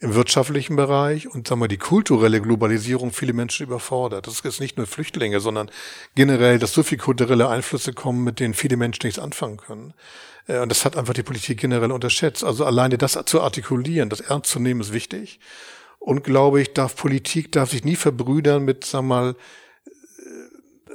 [0.00, 4.26] im wirtschaftlichen Bereich und sagen wir die kulturelle Globalisierung viele Menschen überfordert.
[4.28, 5.70] Das ist nicht nur Flüchtlinge, sondern
[6.14, 9.94] generell, dass so viele kulturelle Einflüsse kommen, mit denen viele Menschen nichts anfangen können.
[10.46, 12.44] Äh, und das hat einfach die Politik generell unterschätzt.
[12.44, 15.40] Also alleine das zu artikulieren, das ernst zu nehmen, ist wichtig.
[15.98, 19.36] Und glaube ich, darf Politik darf sich nie verbrüdern mit, sagen wir mal,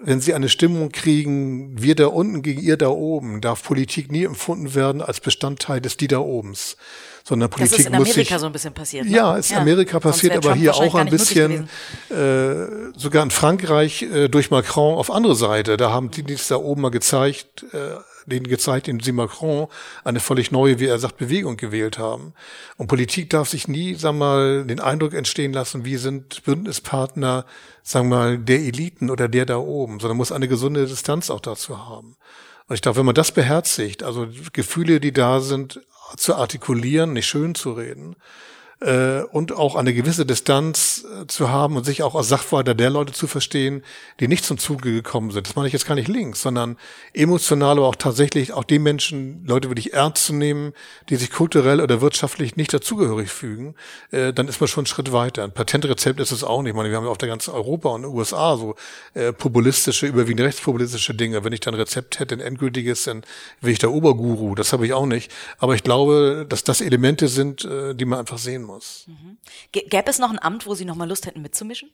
[0.05, 4.25] wenn sie eine Stimmung kriegen, wir da unten gegen ihr da oben, darf Politik nie
[4.25, 6.77] empfunden werden als Bestandteil des die da obens.
[7.23, 9.05] Sondern Politik das ist in Amerika sich, so ein bisschen passiert.
[9.05, 9.11] Ne?
[9.11, 9.59] Ja, ist ja.
[9.59, 11.69] Amerika passiert, aber hier auch ein bisschen,
[12.09, 12.65] äh,
[12.97, 15.77] sogar in Frankreich äh, durch Macron auf andere Seite.
[15.77, 17.77] Da haben die, die es da oben mal gezeigt, äh,
[18.25, 19.67] denen gezeigt, indem sie Macron
[20.03, 22.33] eine völlig neue, wie er sagt, Bewegung gewählt haben.
[22.77, 27.45] Und Politik darf sich nie, sag mal, den Eindruck entstehen lassen, wir sind Bündnispartner,
[27.81, 31.41] sagen wir mal, der Eliten oder der da oben, sondern muss eine gesunde Distanz auch
[31.41, 32.15] dazu haben.
[32.67, 35.81] Und ich glaube, wenn man das beherzigt, also Gefühle, die da sind,
[36.17, 38.15] zu artikulieren, nicht schön zu reden,
[38.83, 42.89] äh, und auch eine gewisse Distanz äh, zu haben und sich auch als Sachwalter der
[42.89, 43.81] Leute zu verstehen,
[44.19, 45.47] die nicht zum Zuge gekommen sind.
[45.47, 46.77] Das meine ich jetzt gar nicht links, sondern
[47.13, 50.73] emotional, aber auch tatsächlich auch die Menschen, Leute wirklich ernst zu nehmen,
[51.09, 53.75] die sich kulturell oder wirtschaftlich nicht dazugehörig fügen,
[54.11, 55.43] äh, dann ist man schon einen Schritt weiter.
[55.43, 56.71] Ein Patentrezept ist es auch nicht.
[56.71, 58.75] Ich meine, wir haben ja auf der ganzen Europa und USA so
[59.13, 61.45] äh, populistische, überwiegend rechtspopulistische Dinge.
[61.45, 63.23] Wenn ich dann ein Rezept hätte, ein endgültiges, dann
[63.61, 64.55] wäre ich der Oberguru.
[64.55, 65.31] Das habe ich auch nicht.
[65.57, 69.05] Aber ich glaube, dass das Elemente sind, äh, die man einfach sehen muss muss.
[69.07, 69.37] Mhm.
[69.71, 71.91] Gäbe es noch ein Amt, wo Sie noch mal Lust hätten mitzumischen?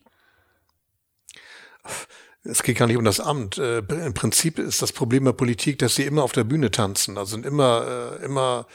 [2.44, 3.58] Es geht gar nicht um das Amt.
[3.58, 7.18] Äh, Im Prinzip ist das Problem der Politik, dass sie immer auf der Bühne tanzen.
[7.18, 8.66] Also sind immer, äh, immer,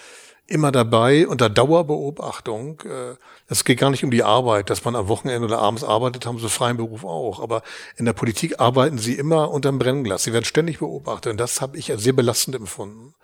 [0.47, 2.81] immer dabei unter Dauerbeobachtung.
[2.83, 3.17] Äh,
[3.49, 6.39] es geht gar nicht um die Arbeit, dass man am Wochenende oder abends arbeitet, haben
[6.39, 7.41] sie freien Beruf auch.
[7.41, 7.63] Aber
[7.97, 10.25] in der Politik arbeiten sie immer unterm Brennglas.
[10.25, 11.33] Sie werden ständig beobachtet.
[11.33, 13.15] Und das habe ich als sehr belastend empfunden.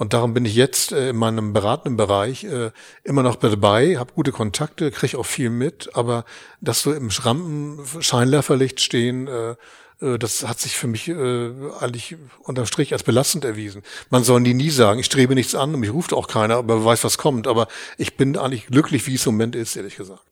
[0.00, 2.70] Und darum bin ich jetzt äh, in meinem beratenden Bereich äh,
[3.04, 6.24] immer noch dabei, habe gute Kontakte, kriege auch viel mit, aber
[6.62, 9.56] dass so im Schrampen Scheinwerferlicht stehen, äh,
[10.00, 13.82] das hat sich für mich äh, eigentlich unterm Strich als belastend erwiesen.
[14.08, 16.84] Man soll nie nie sagen, ich strebe nichts an und mich ruft auch keiner, aber
[16.84, 17.46] weiß, was kommt.
[17.46, 20.22] Aber ich bin eigentlich glücklich, wie es im Moment ist, ehrlich gesagt.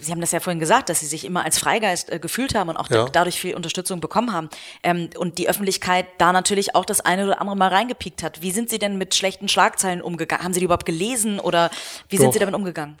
[0.00, 2.68] Sie haben das ja vorhin gesagt, dass Sie sich immer als Freigeist äh, gefühlt haben
[2.68, 3.06] und auch ja.
[3.06, 4.50] dadurch viel Unterstützung bekommen haben.
[4.82, 8.42] Ähm, und die Öffentlichkeit da natürlich auch das eine oder andere Mal reingepiekt hat.
[8.42, 10.44] Wie sind Sie denn mit schlechten Schlagzeilen umgegangen?
[10.44, 11.70] Haben Sie die überhaupt gelesen oder
[12.10, 12.24] wie Doch.
[12.24, 12.98] sind Sie damit umgegangen?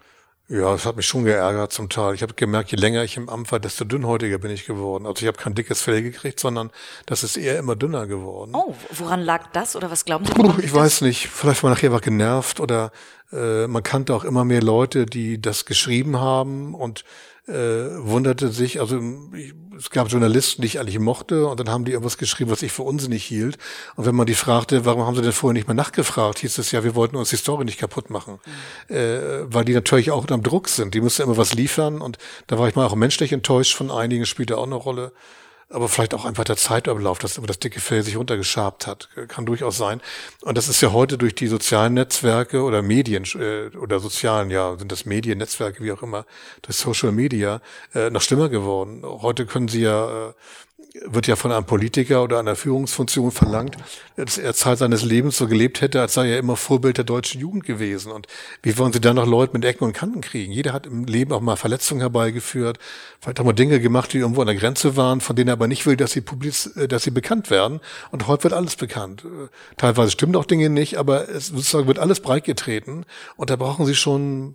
[0.52, 2.12] Ja, das hat mich schon geärgert zum Teil.
[2.12, 5.06] Ich habe gemerkt, je länger ich im Amt war, desto dünnhäutiger bin ich geworden.
[5.06, 6.70] Also ich habe kein dickes Fell gekriegt, sondern
[7.06, 8.52] das ist eher immer dünner geworden.
[8.54, 10.34] Oh, woran lag das oder was glauben Sie?
[10.34, 11.28] Puh, ich weiß nicht.
[11.28, 12.92] Vielleicht war man nachher einfach genervt oder
[13.32, 17.04] äh, man kannte auch immer mehr Leute, die das geschrieben haben und
[17.48, 19.00] äh, wunderte sich, also
[19.34, 22.62] ich, es gab Journalisten, die ich eigentlich mochte, und dann haben die irgendwas geschrieben, was
[22.62, 23.58] ich für unsinnig hielt.
[23.96, 26.70] Und wenn man die fragte, warum haben sie denn vorher nicht mehr nachgefragt, hieß es
[26.70, 28.38] ja, wir wollten uns die Story nicht kaputt machen.
[28.88, 28.94] Mhm.
[28.94, 30.94] Äh, weil die natürlich auch unter Druck sind.
[30.94, 34.24] Die mussten immer was liefern und da war ich mal auch menschlich enttäuscht von einigen,
[34.24, 35.12] spielte auch eine Rolle
[35.72, 39.76] aber vielleicht auch einfach der Zeitablauf, dass das dicke Fell sich runtergeschabt hat, kann durchaus
[39.76, 40.00] sein.
[40.42, 44.76] Und das ist ja heute durch die sozialen Netzwerke oder Medien äh, oder sozialen, ja,
[44.76, 46.26] sind das Medien, Netzwerke, wie auch immer,
[46.62, 47.60] durch Social Media
[47.94, 49.02] äh, noch schlimmer geworden.
[49.04, 50.32] Heute können Sie ja äh,
[51.04, 53.76] wird ja von einem Politiker oder einer Führungsfunktion verlangt,
[54.16, 57.40] dass er Zeit seines Lebens so gelebt hätte, als sei er immer Vorbild der deutschen
[57.40, 58.12] Jugend gewesen.
[58.12, 58.26] Und
[58.62, 60.52] wie wollen Sie dann noch Leute mit Ecken und Kanten kriegen?
[60.52, 62.78] Jeder hat im Leben auch mal Verletzungen herbeigeführt,
[63.20, 65.68] vielleicht auch mal Dinge gemacht, die irgendwo an der Grenze waren, von denen er aber
[65.68, 67.80] nicht will, dass sie publiz, äh, dass sie bekannt werden.
[68.10, 69.24] Und heute wird alles bekannt.
[69.24, 73.06] Äh, teilweise stimmen auch Dinge nicht, aber es sozusagen wird alles breitgetreten.
[73.36, 74.54] Und da brauchen Sie schon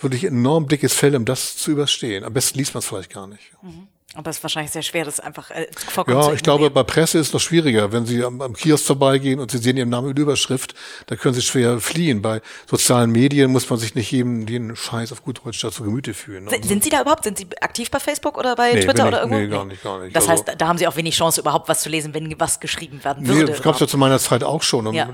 [0.00, 2.24] wirklich enorm dickes Fell, um das zu überstehen.
[2.24, 3.52] Am besten liest man es vielleicht gar nicht.
[3.62, 3.88] Mhm.
[4.14, 5.66] Aber es ist wahrscheinlich sehr schwer, das einfach äh,
[6.06, 7.90] Ja, ich glaube, bei Presse ist es noch schwieriger.
[7.90, 10.74] Wenn Sie am, am Kiosk vorbeigehen und Sie sehen Ihren Namen in Überschrift,
[11.06, 12.22] da können Sie schwer fliehen.
[12.22, 16.14] Bei sozialen Medien muss man sich nicht jedem den Scheiß auf gut Deutsch dazu Gemüte
[16.14, 16.48] führen.
[16.48, 17.24] Sind, sind Sie da überhaupt?
[17.24, 19.38] Sind Sie aktiv bei Facebook oder bei nee, Twitter oder irgendwo?
[19.38, 20.14] Nee, gar nicht, gar nicht.
[20.14, 22.60] Das also, heißt, da haben Sie auch wenig Chance, überhaupt was zu lesen, wenn was
[22.60, 23.40] geschrieben werden würde.
[23.40, 24.86] Nee, das gab es ja zu meiner Zeit auch schon.
[24.86, 25.08] Und ja.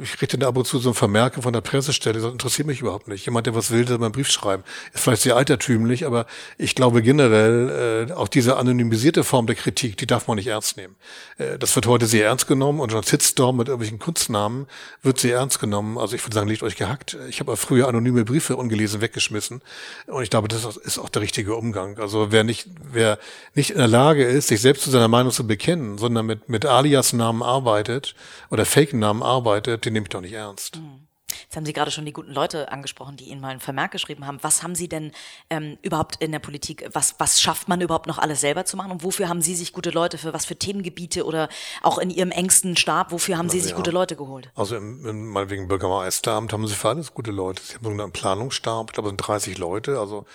[0.00, 2.80] Ich kriegte da ab und zu so ein Vermerke von der Pressestelle, das interessiert mich
[2.80, 3.26] überhaupt nicht.
[3.26, 4.62] Jemand, der was will, der mal einen Brief schreiben.
[4.92, 6.26] Ist vielleicht sehr altertümlich, aber
[6.58, 10.76] ich glaube generell, äh, auch diese anonymisierte Form der Kritik, die darf man nicht ernst
[10.76, 10.96] nehmen.
[11.38, 14.66] Äh, das wird heute sehr ernst genommen und ein Shitstorm mit irgendwelchen Kunstnamen
[15.02, 15.98] wird sehr ernst genommen.
[15.98, 17.16] Also ich würde sagen, liegt euch gehackt.
[17.28, 19.62] Ich habe früher anonyme Briefe ungelesen weggeschmissen
[20.06, 21.98] und ich glaube, das ist auch der richtige Umgang.
[21.98, 23.18] Also wer nicht, wer
[23.54, 26.66] nicht in der Lage ist, sich selbst zu seiner Meinung zu bekennen, sondern mit, mit
[26.66, 28.14] Alias-Namen arbeitet
[28.50, 30.76] oder Fake-Namen arbeitet, den nehme ich doch nicht ernst.
[30.76, 31.03] Mhm.
[31.28, 34.26] Jetzt haben Sie gerade schon die guten Leute angesprochen, die Ihnen mal einen Vermerk geschrieben
[34.26, 34.38] haben.
[34.42, 35.12] Was haben Sie denn
[35.50, 38.90] ähm, überhaupt in der Politik, was, was schafft man überhaupt noch alles selber zu machen?
[38.90, 41.48] Und wofür haben Sie sich gute Leute, für was für Themengebiete oder
[41.82, 43.76] auch in Ihrem engsten Stab, wofür haben Sie sich ja.
[43.76, 44.50] gute Leute geholt?
[44.54, 47.62] Also im, im meinetwegen Bürgermeisteramt haben Sie für alles gute Leute.
[47.62, 50.26] Sie haben so einen Planungsstab, ich glaube, es sind 30 Leute, also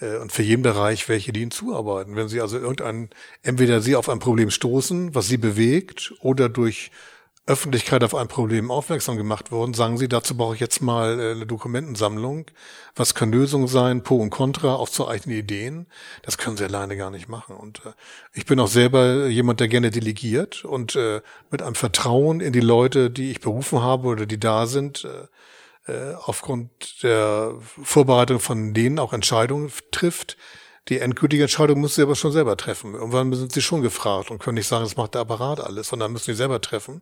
[0.00, 2.16] äh, und für jeden Bereich welche, die Ihnen zuarbeiten.
[2.16, 3.10] Wenn Sie also irgendein,
[3.42, 6.90] entweder Sie auf ein Problem stoßen, was Sie bewegt, oder durch
[7.46, 11.32] Öffentlichkeit auf ein Problem aufmerksam gemacht worden, sagen Sie, dazu brauche ich jetzt mal äh,
[11.32, 12.46] eine Dokumentensammlung.
[12.96, 15.86] Was kann Lösung sein, Pro und Contra, auch zu eigenen Ideen?
[16.22, 17.54] Das können Sie alleine gar nicht machen.
[17.54, 17.92] Und äh,
[18.32, 22.60] ich bin auch selber jemand, der gerne delegiert und äh, mit einem Vertrauen in die
[22.60, 28.72] Leute, die ich berufen habe oder die da sind, äh, äh aufgrund der Vorbereitung von
[28.72, 30.38] denen auch Entscheidungen trifft,
[30.88, 32.94] die endgültige Entscheidung müssen sie aber schon selber treffen.
[32.94, 36.12] Irgendwann sind sie schon gefragt und können nicht sagen, das macht der Apparat alles, sondern
[36.12, 37.00] müssen sie selber treffen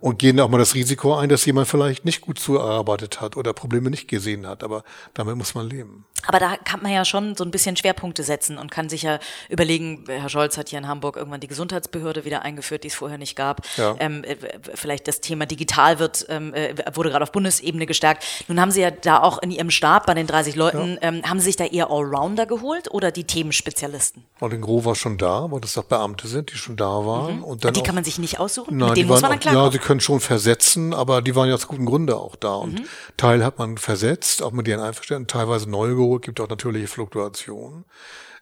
[0.00, 3.52] und gehen auch mal das Risiko ein, dass jemand vielleicht nicht gut zugearbeitet hat oder
[3.52, 4.64] Probleme nicht gesehen hat.
[4.64, 6.06] Aber damit muss man leben.
[6.26, 9.18] Aber da kann man ja schon so ein bisschen Schwerpunkte setzen und kann sich ja
[9.48, 13.18] überlegen, Herr Scholz hat hier in Hamburg irgendwann die Gesundheitsbehörde wieder eingeführt, die es vorher
[13.18, 13.66] nicht gab.
[13.76, 13.96] Ja.
[13.98, 14.36] Ähm, äh,
[14.74, 18.24] vielleicht das Thema digital wird, ähm, äh, wurde gerade auf Bundesebene gestärkt.
[18.48, 21.08] Nun haben Sie ja da auch in Ihrem Stab bei den 30 Leuten, ja.
[21.08, 24.24] ähm, haben Sie sich da eher Allrounder geholt oder die Themenspezialisten?
[24.40, 27.38] Martin Gros war schon da, weil das doch Beamte sind, die schon da waren.
[27.38, 27.44] Mhm.
[27.44, 28.76] Und dann die auch, kann man sich nicht aussuchen?
[28.76, 31.48] Nein, Mit denen muss man dann klar Ja, sie können schon versetzen, aber die waren
[31.48, 32.54] ja aus guten Gründen auch da.
[32.54, 32.84] Und mhm.
[33.16, 37.84] Teil hat man versetzt, auch mit denen einverstanden, teilweise neu geholt gibt auch natürliche Fluktuationen.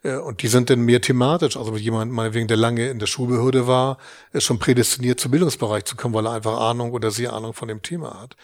[0.02, 1.56] Äh, und die sind dann mehr thematisch.
[1.56, 3.98] Also jemand meinetwegen, der lange in der Schulbehörde war,
[4.32, 7.68] ist schon prädestiniert zum Bildungsbereich zu kommen, weil er einfach Ahnung oder sie Ahnung von
[7.68, 8.36] dem Thema hat.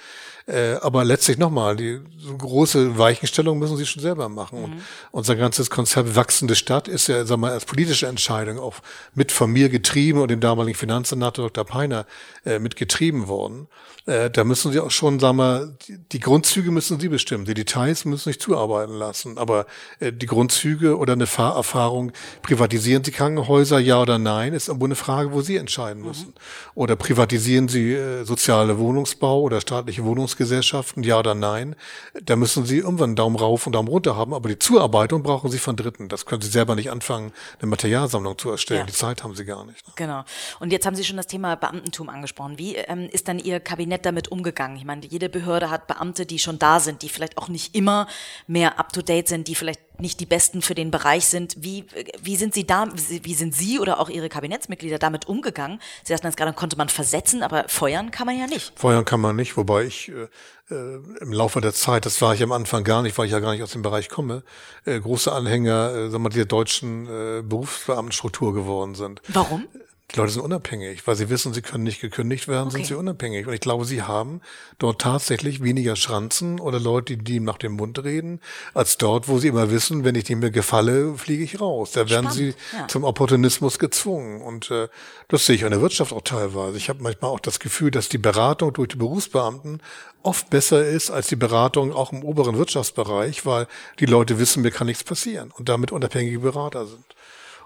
[0.47, 4.59] Äh, aber letztlich nochmal, die so große Weichenstellung müssen sie schon selber machen.
[4.59, 4.65] Mhm.
[4.65, 8.75] Und unser ganzes Konzept wachsende Stadt ist ja, sag mal, als politische Entscheidung auch
[9.15, 11.65] mit von mir getrieben und dem damaligen Finanzsenator Dr.
[11.65, 12.07] Peiner
[12.45, 13.69] äh, mitgetrieben worden.
[14.07, 17.47] Äh, da müssen sie auch schon, sagen wir, die, die, Grundzüge müssen sie bestimmen.
[17.47, 19.39] Die Details müssen sich zuarbeiten lassen.
[19.39, 19.65] Aber
[19.99, 24.95] äh, die Grundzüge oder eine Fahrerfahrung, privatisieren sie Krankenhäuser, ja oder nein, ist irgendwo eine
[24.95, 26.29] Frage, wo sie entscheiden müssen.
[26.29, 26.35] Mhm.
[26.75, 31.77] Oder privatisieren sie äh, soziale Wohnungsbau oder staatliche Wohnungsgesellschaften, ja oder nein.
[32.23, 34.35] Da müssen sie irgendwann einen Daumen rauf und Daumen runter haben.
[34.35, 36.09] Aber die Zuarbeitung brauchen sie von Dritten.
[36.09, 38.81] Das können sie selber nicht anfangen, eine Materialsammlung zu erstellen.
[38.81, 38.87] Ja.
[38.87, 39.87] Die Zeit haben sie gar nicht.
[39.87, 39.93] Ne?
[39.97, 40.25] Genau.
[40.61, 42.59] Und jetzt haben Sie schon das Thema Beamtentum angesprochen.
[42.59, 44.77] Wie ähm, ist dann Ihr Kabinett nett damit umgegangen.
[44.77, 48.09] Ich meine, jede Behörde hat Beamte, die schon da sind, die vielleicht auch nicht immer
[48.47, 51.57] mehr up-to-date sind, die vielleicht nicht die Besten für den Bereich sind.
[51.59, 51.85] Wie,
[52.21, 55.81] wie sind Sie da, wie sind Sie oder auch Ihre Kabinettsmitglieder damit umgegangen?
[56.03, 58.79] Sie sagten jetzt gerade, konnte man versetzen, aber feuern kann man ja nicht.
[58.79, 60.29] Feuern kann man nicht, wobei ich äh,
[60.71, 63.41] äh, im Laufe der Zeit, das war ich am Anfang gar nicht, weil ich ja
[63.41, 64.43] gar nicht aus dem Bereich komme,
[64.85, 69.21] äh, große Anhänger, äh, sagen wir mal, der deutschen äh, Berufsbeamtenstruktur geworden sind.
[69.29, 69.67] Warum?
[70.13, 72.77] Die Leute sind unabhängig, weil sie wissen, sie können nicht gekündigt werden, okay.
[72.77, 73.47] sind sie unabhängig.
[73.47, 74.43] Und ich glaube, sie haben
[74.79, 78.41] dort tatsächlich weniger Schranzen oder Leute, die ihm nach dem Mund reden,
[78.75, 81.93] als dort, wo sie immer wissen, wenn ich dem mir gefalle, fliege ich raus.
[81.93, 82.33] Da werden Spannend.
[82.33, 82.87] sie ja.
[82.87, 84.43] zum Opportunismus gezwungen.
[84.43, 84.89] Und äh,
[85.29, 86.77] das sehe ich in der Wirtschaft auch teilweise.
[86.77, 89.81] Ich habe manchmal auch das Gefühl, dass die Beratung durch die Berufsbeamten
[90.23, 93.67] oft besser ist als die Beratung auch im oberen Wirtschaftsbereich, weil
[93.99, 97.05] die Leute wissen, mir kann nichts passieren und damit unabhängige Berater sind.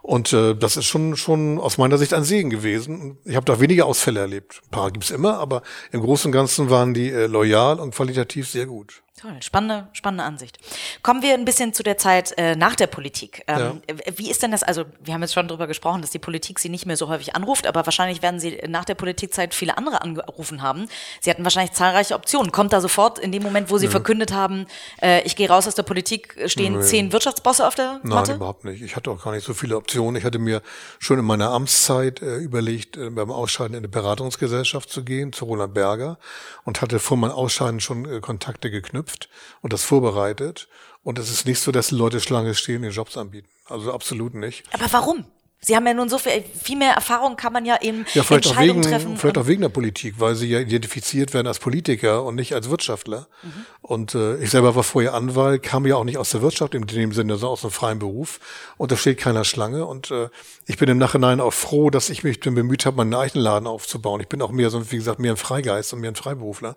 [0.03, 3.19] Und äh, das ist schon, schon aus meiner Sicht ein Segen gewesen.
[3.25, 4.63] Ich habe da wenige Ausfälle erlebt.
[4.65, 8.49] Ein paar gibt's immer, aber im Großen und Ganzen waren die äh, loyal und qualitativ
[8.49, 9.03] sehr gut.
[9.21, 10.59] Toll, spannende, spannende Ansicht.
[11.03, 13.43] Kommen wir ein bisschen zu der Zeit äh, nach der Politik.
[13.49, 13.97] Ähm, ja.
[14.17, 14.63] Wie ist denn das?
[14.63, 17.35] Also, wir haben jetzt schon darüber gesprochen, dass die Politik Sie nicht mehr so häufig
[17.35, 20.87] anruft, aber wahrscheinlich werden Sie nach der Politikzeit viele andere angerufen haben.
[21.21, 22.53] Sie hatten wahrscheinlich zahlreiche Optionen.
[22.53, 23.91] Kommt da sofort in dem Moment, wo Sie ja.
[23.91, 24.67] verkündet haben,
[25.03, 26.85] äh, ich gehe raus aus der Politik, stehen nee.
[26.85, 28.31] zehn Wirtschaftsbosse auf der Matte?
[28.31, 28.83] Nein, überhaupt nicht.
[28.83, 30.15] Ich hatte auch gar nicht so viele Optionen.
[30.15, 30.63] Ich hatte mir
[31.01, 35.45] schon in meiner Amtszeit äh, überlegt, äh, beim Ausscheiden in eine Beratungsgesellschaft zu gehen, zu
[35.47, 36.19] Roland Berger,
[36.63, 39.29] und hatte vor meinem Ausscheiden schon äh, Kontakte geknüpft geknüpft
[39.63, 40.69] und das vorbereitet.
[41.03, 43.49] Und es ist nicht so, dass die Leute Schlange stehen, den Jobs anbieten.
[43.67, 44.65] Also absolut nicht.
[44.73, 45.25] Aber warum?
[45.61, 48.47] Sie haben ja nun so viel, viel mehr Erfahrung kann man ja in ja, vielleicht
[48.47, 49.17] Entscheidungen auch wegen, treffen.
[49.17, 52.71] Vielleicht auch wegen der Politik, weil sie ja identifiziert werden als Politiker und nicht als
[52.71, 53.27] Wirtschaftler.
[53.43, 53.67] Mhm.
[53.83, 56.87] Und äh, ich selber war vorher Anwalt, kam ja auch nicht aus der Wirtschaft in
[56.87, 58.39] dem Sinne, sondern aus einem freien Beruf.
[58.77, 59.85] Und da steht keiner Schlange.
[59.85, 60.29] Und äh,
[60.67, 64.21] ich bin im Nachhinein auch froh, dass ich mich bemüht habe, meinen eigenen Laden aufzubauen.
[64.21, 66.77] Ich bin auch mehr so, wie gesagt, mehr ein Freigeist und mehr ein Freiberufler.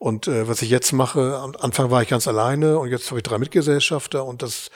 [0.00, 3.18] Und äh, was ich jetzt mache, am Anfang war ich ganz alleine und jetzt habe
[3.18, 4.70] ich drei Mitgesellschafter und das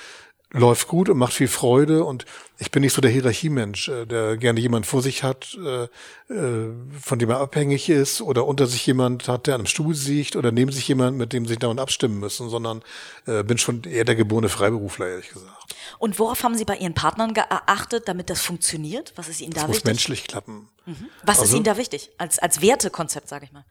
[0.51, 2.27] läuft gut und macht viel Freude und
[2.59, 5.85] ich bin nicht so der Hierarchiemensch, äh, der gerne jemand vor sich hat, äh,
[6.31, 9.95] äh, von dem er abhängig ist oder unter sich jemand hat, der an einem Stuhl
[9.95, 12.83] sieht oder neben sich jemand, mit dem sie dauernd abstimmen müssen, sondern
[13.25, 15.75] bin schon eher der geborene Freiberufler, ehrlich gesagt.
[15.99, 19.15] Und worauf haben Sie bei Ihren Partnern geachtet, damit das funktioniert?
[19.17, 19.85] Was ist Ihnen da das wichtig?
[19.85, 20.69] muss menschlich klappen.
[20.85, 21.09] Mhm.
[21.23, 22.11] Was also, ist Ihnen da wichtig?
[22.19, 23.65] Als, als Wertekonzept, sage ich mal.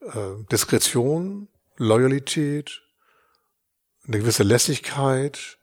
[0.00, 2.82] Äh, Diskretion, Loyalität,
[4.06, 5.58] eine gewisse Lässigkeit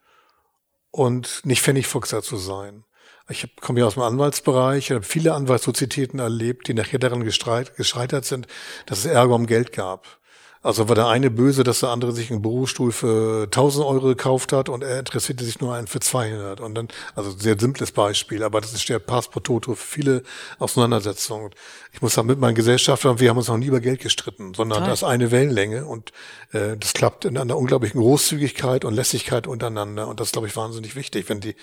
[0.92, 2.84] und nicht Pfennigfuchser zu sein.
[3.30, 8.26] Ich komme ja aus dem Anwaltsbereich, ich habe viele Anwaltssozietäten erlebt, die nachher daran gescheitert
[8.26, 8.48] sind,
[8.86, 10.20] dass es Ärger um Geld gab.
[10.64, 14.54] Also war der eine böse, dass der andere sich einen Bürostuhl für 1000 Euro gekauft
[14.54, 16.62] hat und er interessierte sich nur einen für 200.
[16.62, 20.24] Und dann, also sehr simples Beispiel, aber das ist der Pass pro Toto für viele
[20.60, 21.52] Auseinandersetzungen.
[21.92, 24.80] Ich muss sagen, mit meinen Gesellschaftern, wir haben uns noch nie über Geld gestritten, sondern
[24.80, 24.90] Toll.
[24.90, 26.14] das ist eine Wellenlänge und
[26.54, 30.08] äh, das klappt in einer unglaublichen Großzügigkeit und Lässigkeit untereinander.
[30.08, 31.28] Und das ist, glaube ich, wahnsinnig wichtig.
[31.28, 31.56] Wenn die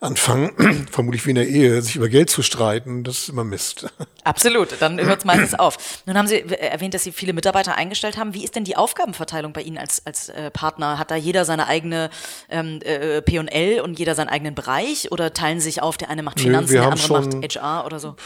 [0.00, 3.86] anfangen, vermutlich wie in der Ehe, sich über Geld zu streiten, das ist immer Mist.
[4.24, 6.02] Absolut, dann hört es meistens auf.
[6.06, 8.34] Nun haben Sie erwähnt, dass Sie viele Mitarbeiter eingestellt haben.
[8.34, 10.98] Wie wie ist denn die Aufgabenverteilung bei Ihnen als, als äh, Partner?
[10.98, 12.10] Hat da jeder seine eigene
[12.50, 16.24] ähm, äh, P&L und jeder seinen eigenen Bereich oder teilen sie sich auf, der eine
[16.24, 18.16] macht Finanzen, der andere macht HR oder so?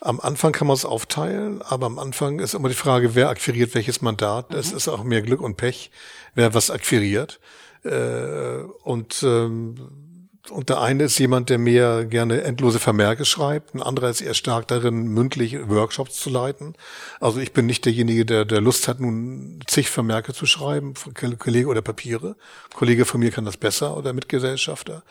[0.00, 3.74] Am Anfang kann man es aufteilen, aber am Anfang ist immer die Frage, wer akquiriert
[3.74, 4.52] welches Mandat.
[4.52, 4.58] Mhm.
[4.58, 5.90] Es ist auch mehr Glück und Pech,
[6.34, 7.40] wer was akquiriert.
[7.82, 10.03] Äh, und ähm,
[10.50, 13.74] und der eine ist jemand, der mehr gerne endlose Vermerke schreibt.
[13.74, 16.74] Ein anderer ist eher stark darin, mündlich Workshops zu leiten.
[17.18, 20.94] Also ich bin nicht derjenige, der, der Lust hat, nun zig Vermerke zu schreiben,
[21.38, 22.36] Kollege oder Papiere.
[22.74, 25.02] Kollege von mir kann das besser oder Mitgesellschafter.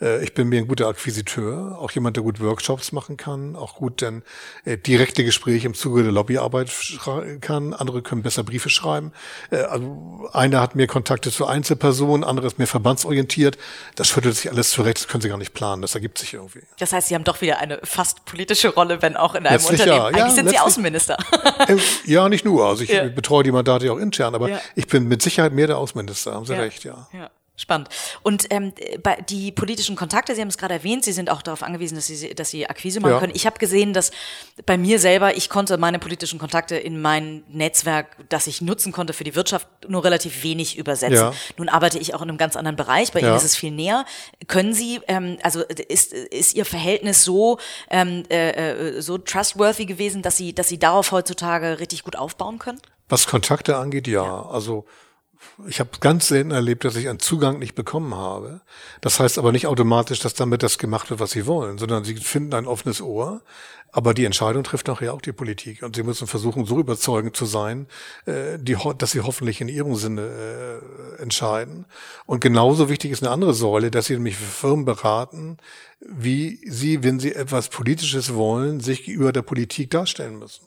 [0.00, 3.76] Äh, ich bin mir ein guter Akquisiteur, auch jemand, der gut Workshops machen kann, auch
[3.76, 4.22] gut dann
[4.64, 6.70] äh, direkte Gespräche im Zuge der Lobbyarbeit
[7.40, 7.72] kann.
[7.72, 9.12] Andere können besser Briefe schreiben.
[9.50, 13.56] Äh, also einer hat mehr Kontakte zu Einzelpersonen, andere ist mehr verbandsorientiert.
[13.94, 16.62] Das schüttelt sich alles zurecht, das können Sie gar nicht planen, das ergibt sich irgendwie.
[16.78, 19.80] Das heißt, Sie haben doch wieder eine fast politische Rolle, wenn auch in einem letztlich
[19.80, 19.98] Unternehmen.
[19.98, 20.06] Ja.
[20.06, 21.16] Eigentlich ja, sind Sie Außenminister.
[22.06, 22.66] ja, nicht nur.
[22.66, 23.04] Also ich ja.
[23.04, 26.54] betreue die Mandate auch intern, aber ich bin mit Sicherheit mehr der Außenminister, haben Sie
[26.54, 27.08] recht, ja.
[27.12, 27.30] ja.
[27.54, 27.90] Spannend.
[28.22, 28.72] Und ähm,
[29.28, 32.34] die politischen Kontakte, Sie haben es gerade erwähnt, Sie sind auch darauf angewiesen, dass Sie,
[32.34, 33.20] dass Sie Akquise machen ja.
[33.20, 33.34] können.
[33.36, 34.10] Ich habe gesehen, dass
[34.64, 39.12] bei mir selber, ich konnte meine politischen Kontakte in mein Netzwerk, das ich nutzen konnte
[39.12, 41.16] für die Wirtschaft, nur relativ wenig übersetzen.
[41.16, 41.34] Ja.
[41.58, 43.28] Nun arbeite ich auch in einem ganz anderen Bereich, bei ja.
[43.28, 44.06] Ihnen ist es viel näher.
[44.48, 47.58] Können Sie, ähm, also ist, ist Ihr Verhältnis so,
[47.90, 52.58] ähm, äh, äh, so trustworthy gewesen, dass Sie, dass Sie darauf heutzutage richtig gut aufbauen
[52.58, 52.80] können?
[53.10, 54.46] Was Kontakte angeht, ja.
[54.46, 54.86] Also
[55.66, 58.60] ich habe ganz selten erlebt, dass ich einen Zugang nicht bekommen habe.
[59.00, 62.16] Das heißt aber nicht automatisch, dass damit das gemacht wird, was sie wollen, sondern sie
[62.16, 63.42] finden ein offenes Ohr.
[63.94, 65.82] Aber die Entscheidung trifft nachher auch die Politik.
[65.82, 67.86] Und sie müssen versuchen, so überzeugend zu sein,
[68.24, 70.80] äh, die, dass sie hoffentlich in ihrem Sinne
[71.18, 71.84] äh, entscheiden.
[72.24, 75.58] Und genauso wichtig ist eine andere Säule, dass sie nämlich Firmen beraten,
[76.00, 80.66] wie sie, wenn sie etwas Politisches wollen, sich gegenüber der Politik darstellen müssen.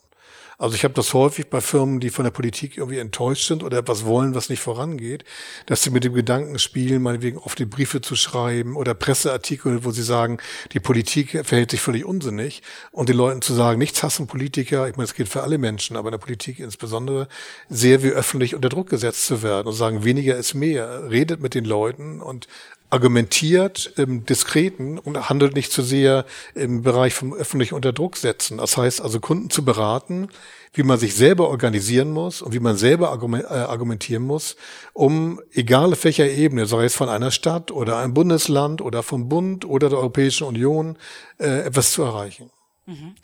[0.57, 3.79] Also ich habe das häufig bei Firmen, die von der Politik irgendwie enttäuscht sind oder
[3.79, 5.25] etwas wollen, was nicht vorangeht,
[5.65, 9.91] dass sie mit dem Gedanken spielen, meinetwegen oft die Briefe zu schreiben oder Presseartikel, wo
[9.91, 10.37] sie sagen,
[10.71, 14.95] die Politik verhält sich völlig unsinnig und den Leuten zu sagen, nichts hassen Politiker, ich
[14.95, 17.27] meine, es geht für alle Menschen, aber in der Politik insbesondere,
[17.69, 21.53] sehr wie öffentlich unter Druck gesetzt zu werden und sagen, weniger ist mehr, redet mit
[21.53, 22.47] den Leuten und
[22.89, 28.57] argumentiert im Diskreten und handelt nicht zu sehr im Bereich vom öffentlichen Unterdruck setzen.
[28.57, 30.29] Das heißt also Kunden zu beraten,
[30.73, 34.55] wie man sich selber organisieren muss und wie man selber äh, argumentieren muss,
[34.93, 39.29] um egal auf welcher Ebene, sei es von einer Stadt oder einem Bundesland oder vom
[39.29, 40.97] Bund oder der Europäischen Union,
[41.39, 42.51] äh, etwas zu erreichen.
[42.85, 43.15] Mhm.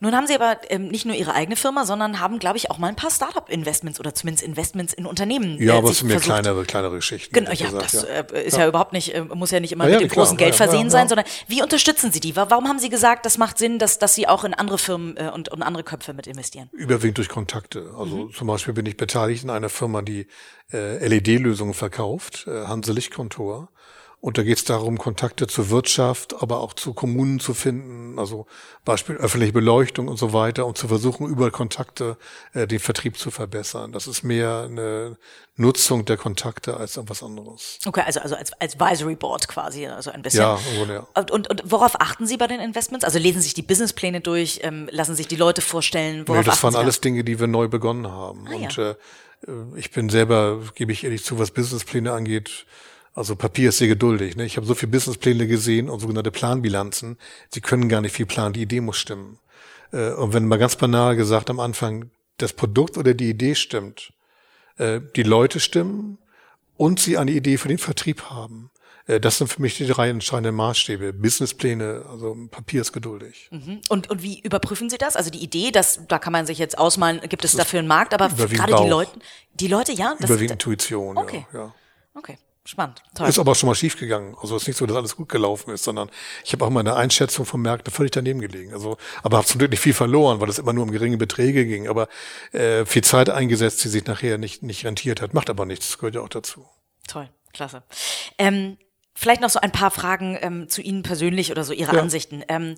[0.00, 2.78] Nun haben Sie aber ähm, nicht nur Ihre eigene Firma, sondern haben, glaube ich, auch
[2.78, 5.60] mal ein paar Startup-Investments oder zumindest Investments in Unternehmen.
[5.60, 7.34] Ja, äh, aber es sind mehr kleinere, kleinere Geschichten.
[7.34, 8.08] Genau, ja, gesagt, das ja.
[8.08, 8.64] Äh, ist ja.
[8.64, 8.68] ja.
[8.68, 11.26] überhaupt nicht, äh, muss ja nicht immer ja, mit dem großen Geld versehen sein, sondern
[11.48, 12.36] wie unterstützen Sie die?
[12.36, 15.30] Warum haben Sie gesagt, das macht Sinn, dass, dass Sie auch in andere Firmen äh,
[15.34, 16.68] und, und andere Köpfe mit investieren?
[16.72, 17.94] Überwiegend durch Kontakte.
[17.98, 18.32] Also mhm.
[18.32, 20.26] zum Beispiel bin ich beteiligt in einer Firma, die
[20.72, 23.70] äh, LED-Lösungen verkauft, äh, Hanse Lichtkontor.
[24.20, 28.46] Und da geht es darum, Kontakte zur Wirtschaft, aber auch zu Kommunen zu finden, also
[28.84, 32.16] Beispiel öffentliche Beleuchtung und so weiter, und zu versuchen, über Kontakte
[32.52, 33.92] äh, den Vertrieb zu verbessern.
[33.92, 35.18] Das ist mehr eine
[35.54, 37.78] Nutzung der Kontakte als etwas anderes.
[37.86, 40.40] Okay, also, also als Advisory Board quasi, also ein bisschen.
[40.40, 41.06] Ja, wohl, ja.
[41.14, 43.04] Und, und, und worauf achten Sie bei den Investments?
[43.04, 46.64] Also lesen sich die Businesspläne durch, ähm, lassen sich die Leute vorstellen, worauf nee, das
[46.64, 48.48] waren alles Dinge, die wir neu begonnen haben.
[48.48, 48.90] Ah, und ja.
[48.90, 48.96] äh,
[49.76, 52.66] ich bin selber, gebe ich ehrlich zu, was Businesspläne angeht,
[53.18, 54.36] also Papier ist sehr geduldig.
[54.36, 54.46] Ne?
[54.46, 57.18] Ich habe so viele Businesspläne gesehen und sogenannte Planbilanzen.
[57.50, 59.38] Sie können gar nicht viel planen, die Idee muss stimmen.
[59.92, 64.12] Äh, und wenn mal ganz banal gesagt am Anfang das Produkt oder die Idee stimmt,
[64.76, 66.18] äh, die Leute stimmen
[66.76, 68.70] und sie eine Idee für den Vertrieb haben,
[69.08, 71.12] äh, das sind für mich die drei entscheidenden Maßstäbe.
[71.12, 73.48] Businesspläne, also Papier ist geduldig.
[73.50, 73.80] Mhm.
[73.88, 75.16] Und, und wie überprüfen Sie das?
[75.16, 78.14] Also die Idee, dass, da kann man sich jetzt ausmalen, gibt es dafür einen Markt,
[78.14, 79.10] aber gerade die Leute,
[79.54, 80.14] die Leute, ja?
[80.20, 81.46] Das Überwiegend Intuition, okay.
[81.52, 81.58] ja.
[81.58, 81.74] ja.
[82.14, 82.38] Okay.
[82.68, 83.02] Spannend.
[83.14, 83.30] Toll.
[83.30, 84.36] Ist aber schon mal schief gegangen.
[84.42, 86.10] Also es ist nicht so, dass alles gut gelaufen ist, sondern
[86.44, 88.74] ich habe auch meine Einschätzung vom Märkten völlig daneben gelegen.
[88.74, 91.64] Also, aber habe zum Glück nicht viel verloren, weil es immer nur um geringe Beträge
[91.64, 91.88] ging.
[91.88, 92.08] Aber
[92.52, 95.32] äh, viel Zeit eingesetzt, die sich nachher nicht, nicht rentiert hat.
[95.32, 96.66] Macht aber nichts, das gehört ja auch dazu.
[97.06, 97.84] Toll, klasse.
[98.36, 98.76] Ähm,
[99.14, 102.02] Vielleicht noch so ein paar Fragen ähm, zu Ihnen persönlich oder so Ihre ja.
[102.02, 102.44] Ansichten.
[102.48, 102.76] Ähm,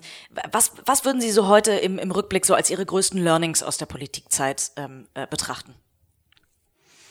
[0.51, 3.77] was, was würden Sie so heute im, im Rückblick so als Ihre größten Learnings aus
[3.77, 5.75] der Politikzeit ähm, äh, betrachten?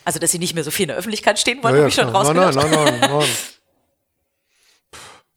[0.04, 1.94] Also, dass Sie nicht mehr so viel in der Öffentlichkeit stehen wollen, ja, habe ich
[1.94, 2.54] schon rausgehört.
[2.54, 3.28] Nein, nein, nein, nein.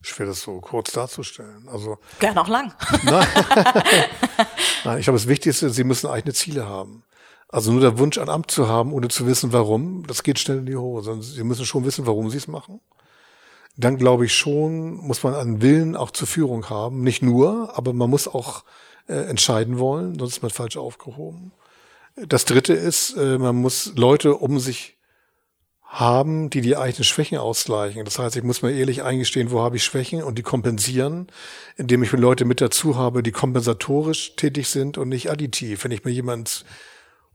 [0.06, 1.67] Schwer das so kurz darzustellen.
[1.69, 2.73] Also gerne auch lang.
[3.04, 3.26] Nein,
[4.84, 7.04] nein ich glaube, das Wichtigste, Sie müssen eigene Ziele haben.
[7.47, 10.58] Also nur der Wunsch, ein Amt zu haben, ohne zu wissen, warum, das geht schnell
[10.58, 11.21] in die Hose.
[11.21, 12.82] Sie müssen schon wissen, warum Sie es machen.
[13.78, 17.02] Dann glaube ich schon, muss man einen Willen auch zur Führung haben.
[17.02, 18.66] Nicht nur, aber man muss auch
[19.07, 21.53] äh, entscheiden wollen, sonst ist man falsch aufgehoben.
[22.16, 24.97] Das dritte ist, äh, man muss Leute um sich
[25.93, 28.03] haben, die die eigenen Schwächen ausgleichen.
[28.03, 31.28] Das heißt, ich muss mir ehrlich eingestehen, wo habe ich Schwächen und die kompensieren,
[31.76, 35.84] indem ich mir Leute mit dazu habe, die kompensatorisch tätig sind und nicht additiv.
[35.84, 36.49] Wenn ich mir jemanden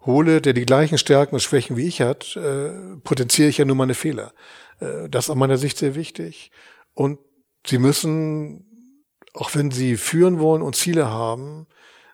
[0.05, 2.71] hole, der die gleichen Stärken und Schwächen wie ich hat, äh,
[3.05, 4.33] potenziere ich ja nur meine Fehler.
[4.81, 6.51] Äh, das ist aus meiner Sicht sehr wichtig.
[6.95, 7.21] Und
[7.65, 8.67] sie müssen,
[9.35, 11.69] auch wenn sie führen wollen und Ziele haben,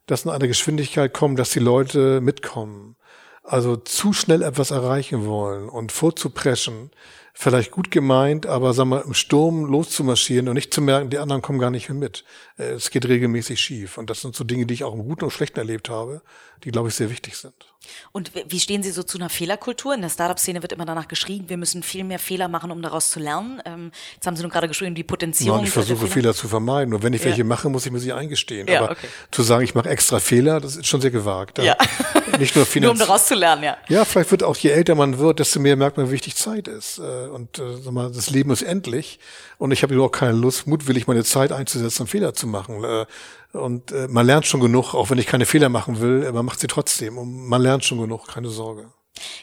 [0.07, 2.97] dass in eine Geschwindigkeit kommen, dass die Leute mitkommen.
[3.43, 6.91] Also zu schnell etwas erreichen wollen und vorzupreschen,
[7.35, 11.43] vielleicht gut gemeint, aber sagen wir, im Sturm loszumarschieren und nicht zu merken, die anderen
[11.43, 12.25] kommen gar nicht mehr mit.
[12.57, 13.99] Äh, es geht regelmäßig schief.
[13.99, 16.23] Und das sind so Dinge, die ich auch im Guten und Schlechten erlebt habe,
[16.63, 17.74] die, glaube ich, sehr wichtig sind.
[18.13, 19.95] Und wie stehen Sie so zu einer Fehlerkultur?
[19.95, 23.11] In der Startup-Szene wird immer danach geschrien, wir müssen viel mehr Fehler machen, um daraus
[23.11, 23.61] zu lernen.
[23.65, 25.59] Ähm, jetzt haben Sie nun gerade geschrieben, die Potenzierung.
[25.59, 26.13] Nein, ich versuche Fehler.
[26.13, 26.35] Fehler.
[26.35, 26.95] zu vermeiden.
[26.95, 27.27] Und wenn ich ja.
[27.27, 28.69] welche mache, muss ich mir sie eingestehen.
[28.69, 29.09] Ja, Aber okay.
[29.31, 31.59] zu sagen, ich mache extra Fehler, das ist schon sehr gewagt.
[31.59, 31.77] Ja.
[32.39, 33.77] Nicht nur nur um daraus zu lernen, ja.
[33.89, 36.69] Ja, vielleicht wird auch, je älter man wird, desto mehr merkt man, wie wichtig Zeit
[36.69, 36.99] ist.
[36.99, 39.19] Äh, und äh, sag mal, das Leben ist endlich.
[39.59, 43.07] Und ich habe überhaupt keine Lust, mutwillig meine Zeit einzusetzen, um Fehler zu machen.
[43.55, 46.61] Und äh, man lernt schon genug, auch wenn ich keine Fehler machen will, man macht
[46.61, 47.19] sie trotzdem.
[47.19, 48.91] Und man lernt schon genug, keine Sorge.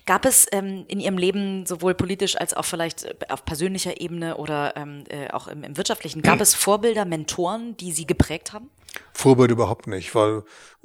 [0.06, 4.36] Gab es ähm, in Ihrem Leben sowohl politisch als auch vielleicht äh, auf persönlicher Ebene
[4.36, 8.70] oder ähm, äh, auch im, im wirtschaftlichen, gab es Vorbilder, Mentoren, die Sie geprägt haben?
[9.14, 10.44] Vorbilder überhaupt nicht, weil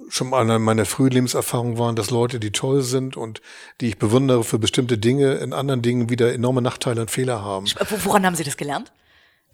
[0.08, 3.40] schon eine meiner frühen Lebenserfahrungen waren, dass Leute, die toll sind und
[3.80, 7.66] die ich bewundere für bestimmte Dinge, in anderen Dingen wieder enorme Nachteile und Fehler haben.
[8.04, 8.92] Woran haben Sie das gelernt?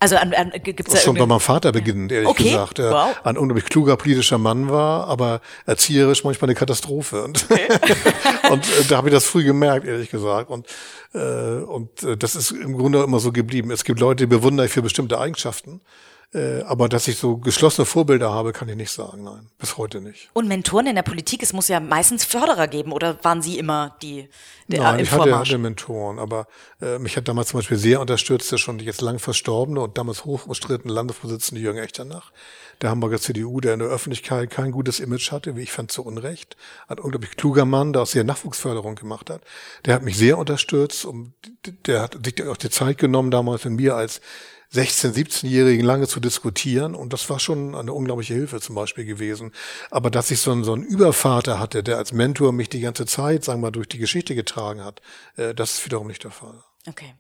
[0.03, 2.43] Also an, an, gibt's da Schon bei meinem Vater beginnend, ehrlich okay.
[2.43, 2.79] gesagt.
[2.79, 3.15] Der wow.
[3.23, 7.23] ein unglaublich kluger politischer Mann war, aber erzieherisch manchmal eine Katastrophe.
[7.23, 7.69] Und, okay.
[8.51, 10.51] und äh, da habe ich das früh gemerkt, ehrlich gesagt.
[10.51, 10.67] Und,
[11.15, 13.71] äh, und äh, das ist im Grunde immer so geblieben.
[13.71, 15.81] Es gibt Leute, die bewundere ich für bestimmte Eigenschaften.
[16.35, 19.25] Äh, aber dass ich so geschlossene Vorbilder habe, kann ich nicht sagen.
[19.25, 20.31] Nein, bis heute nicht.
[20.33, 23.97] Und Mentoren in der Politik, es muss ja meistens Förderer geben, oder waren Sie immer
[24.01, 24.29] die
[24.69, 26.47] der Nein, ich hatte, hatte Mentoren, aber
[26.81, 30.25] äh, mich hat damals zum Beispiel sehr unterstützt, der schon jetzt lang verstorbene und damals
[30.25, 32.33] hoch umstrittene Landesvorsitzende Jürgen Echternach,
[32.81, 36.05] der Hamburger CDU, der in der Öffentlichkeit kein gutes Image hatte, wie ich fand, zu
[36.05, 36.57] Unrecht.
[36.89, 39.43] Ein unglaublich kluger Mann, der auch sehr Nachwuchsförderung gemacht hat.
[39.85, 41.35] Der hat mich sehr unterstützt und
[41.87, 44.21] der hat sich auch die Zeit genommen, damals mit mir als
[44.73, 49.53] 16-, 17-Jährigen lange zu diskutieren und das war schon eine unglaubliche Hilfe zum Beispiel gewesen.
[49.91, 53.07] Aber dass ich so einen, so einen Übervater hatte, der als Mentor mich die ganze
[53.07, 55.03] Zeit, sagen wir mal, durch die Geschichte getragen hat,
[55.37, 56.63] äh, das ist wiederum nicht der Fall.
[56.89, 57.15] Okay.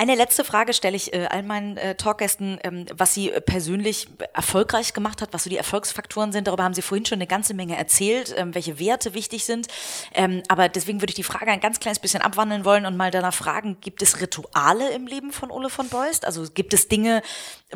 [0.00, 4.06] Eine letzte Frage stelle ich äh, all meinen äh, Talkgästen, ähm, was sie äh, persönlich
[4.32, 6.46] erfolgreich gemacht hat, was so die Erfolgsfaktoren sind.
[6.46, 9.66] Darüber haben Sie vorhin schon eine ganze Menge erzählt, ähm, welche Werte wichtig sind.
[10.14, 13.10] Ähm, aber deswegen würde ich die Frage ein ganz kleines bisschen abwandeln wollen und mal
[13.10, 16.24] danach fragen, gibt es Rituale im Leben von Ole von Beust?
[16.24, 17.20] Also gibt es Dinge,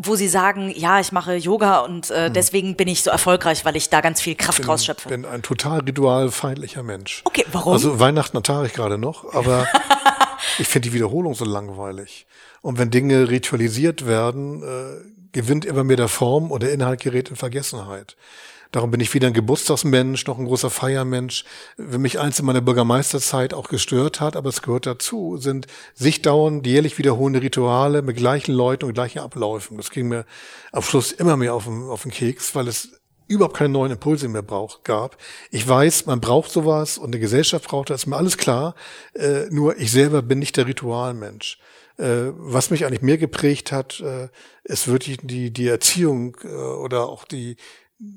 [0.00, 2.34] wo Sie sagen, ja, ich mache Yoga und äh, hm.
[2.34, 5.08] deswegen bin ich so erfolgreich, weil ich da ganz viel Kraft bin, rausschöpfe?
[5.08, 7.22] Ich bin ein total ritualfeindlicher Mensch.
[7.24, 7.72] Okay, warum?
[7.72, 9.66] Also Weihnachten ertrage ich gerade noch, aber
[10.58, 12.26] Ich finde die Wiederholung so langweilig.
[12.60, 17.36] Und wenn Dinge ritualisiert werden, äh, gewinnt immer mehr der Form oder Inhalt gerät in
[17.36, 18.16] Vergessenheit.
[18.70, 21.44] Darum bin ich weder ein Geburtstagsmensch noch ein großer Feiermensch.
[21.76, 26.22] Wenn mich eins in meiner Bürgermeisterzeit auch gestört hat, aber es gehört dazu, sind sich
[26.22, 29.76] dauernd jährlich wiederholende Rituale mit gleichen Leuten und gleichen Abläufen.
[29.76, 30.24] Das ging mir
[30.72, 33.01] am Schluss immer mehr auf den, auf den Keks, weil es
[33.32, 35.16] überhaupt keine neuen Impulse mehr braucht, gab.
[35.50, 38.74] Ich weiß, man braucht sowas und eine Gesellschaft braucht das, ist mir alles klar.
[39.14, 41.58] Äh, nur ich selber bin nicht der Ritualmensch.
[41.98, 44.28] Äh, was mich eigentlich mehr geprägt hat, äh,
[44.64, 47.56] ist wirklich die, die Erziehung äh, oder auch die,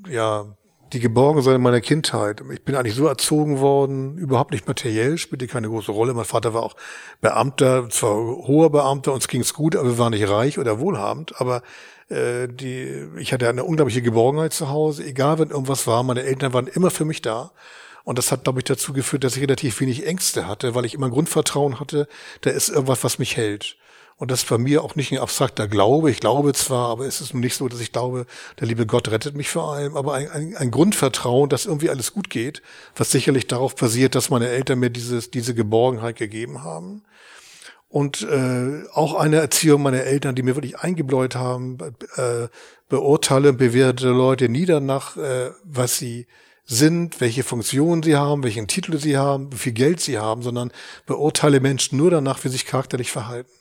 [0.07, 0.55] ja,
[0.93, 2.41] die Geborgensein meiner Kindheit.
[2.53, 6.13] Ich bin eigentlich so erzogen worden, überhaupt nicht materiell, spielte keine große Rolle.
[6.13, 6.75] Mein Vater war auch
[7.21, 11.63] Beamter, zwar hoher Beamter, uns ging's gut, aber wir waren nicht reich oder wohlhabend, aber
[12.09, 16.53] äh, die, ich hatte eine unglaubliche Geborgenheit zu Hause, egal wenn irgendwas war, meine Eltern
[16.53, 17.51] waren immer für mich da.
[18.03, 20.93] Und das hat, glaube ich, dazu geführt, dass ich relativ wenig Ängste hatte, weil ich
[20.93, 22.07] immer Grundvertrauen hatte,
[22.41, 23.77] da ist irgendwas, was mich hält.
[24.17, 26.09] Und das ist bei mir auch nicht ein abstrakter Glaube.
[26.09, 28.25] Ich glaube zwar, aber es ist nun nicht so, dass ich glaube,
[28.59, 32.13] der liebe Gott rettet mich vor allem, aber ein, ein, ein Grundvertrauen, dass irgendwie alles
[32.13, 32.61] gut geht,
[32.95, 37.03] was sicherlich darauf basiert, dass meine Eltern mir dieses, diese Geborgenheit gegeben haben
[37.89, 41.77] und äh, auch eine Erziehung meiner Eltern, die mir wirklich eingebläut haben,
[42.15, 42.47] äh,
[42.89, 46.27] beurteile bewerte Leute nieder nach, äh, was sie
[46.65, 50.71] sind, welche Funktionen sie haben, welchen Titel sie haben, wie viel Geld sie haben, sondern
[51.05, 53.51] beurteile Menschen nur danach, wie sie sich charakterlich verhalten.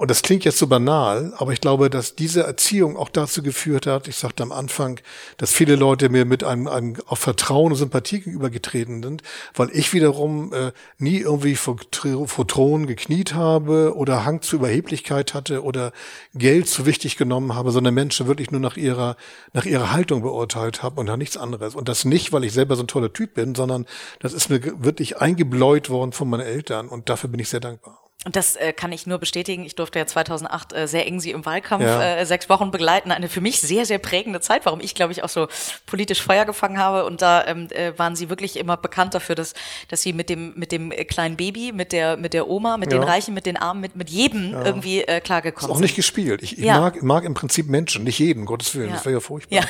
[0.00, 3.86] Und das klingt jetzt so banal, aber ich glaube, dass diese Erziehung auch dazu geführt
[3.86, 4.98] hat, ich sagte am Anfang,
[5.36, 9.22] dass viele Leute mir mit einem, einem auf Vertrauen und Sympathie gegenübergetreten sind,
[9.54, 11.76] weil ich wiederum äh, nie irgendwie vor,
[12.24, 15.92] vor Thron gekniet habe oder Hang zu Überheblichkeit hatte oder
[16.32, 19.18] Geld zu wichtig genommen habe, sondern Menschen wirklich nur nach ihrer,
[19.52, 21.74] nach ihrer Haltung beurteilt habe und nach nichts anderes.
[21.74, 23.84] Und das nicht, weil ich selber so ein toller Typ bin, sondern
[24.20, 28.09] das ist mir wirklich eingebläut worden von meinen Eltern und dafür bin ich sehr dankbar.
[28.26, 29.64] Und das äh, kann ich nur bestätigen.
[29.64, 32.16] Ich durfte ja 2008 äh, sehr eng sie im Wahlkampf ja.
[32.16, 33.12] äh, sechs Wochen begleiten.
[33.12, 35.48] Eine für mich sehr, sehr prägende Zeit, warum ich, glaube ich, auch so
[35.86, 37.06] politisch Feuer gefangen habe.
[37.06, 39.54] Und da ähm, äh, waren sie wirklich immer bekannt dafür, dass,
[39.88, 42.98] dass sie mit dem, mit dem kleinen Baby, mit der, mit der Oma, mit ja.
[42.98, 44.66] den Reichen, mit den Armen, mit, mit jedem ja.
[44.66, 45.70] irgendwie äh, klargekommen sind.
[45.70, 46.42] Ist auch nicht gespielt.
[46.42, 48.90] Ich, ich mag, mag im Prinzip Menschen, nicht jeden, Gottes Willen.
[48.90, 49.64] Das wäre ja furchtbar.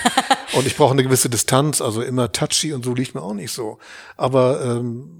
[0.55, 3.53] und ich brauche eine gewisse Distanz, also immer touchy und so liegt mir auch nicht
[3.53, 3.78] so.
[4.16, 5.19] Aber ähm,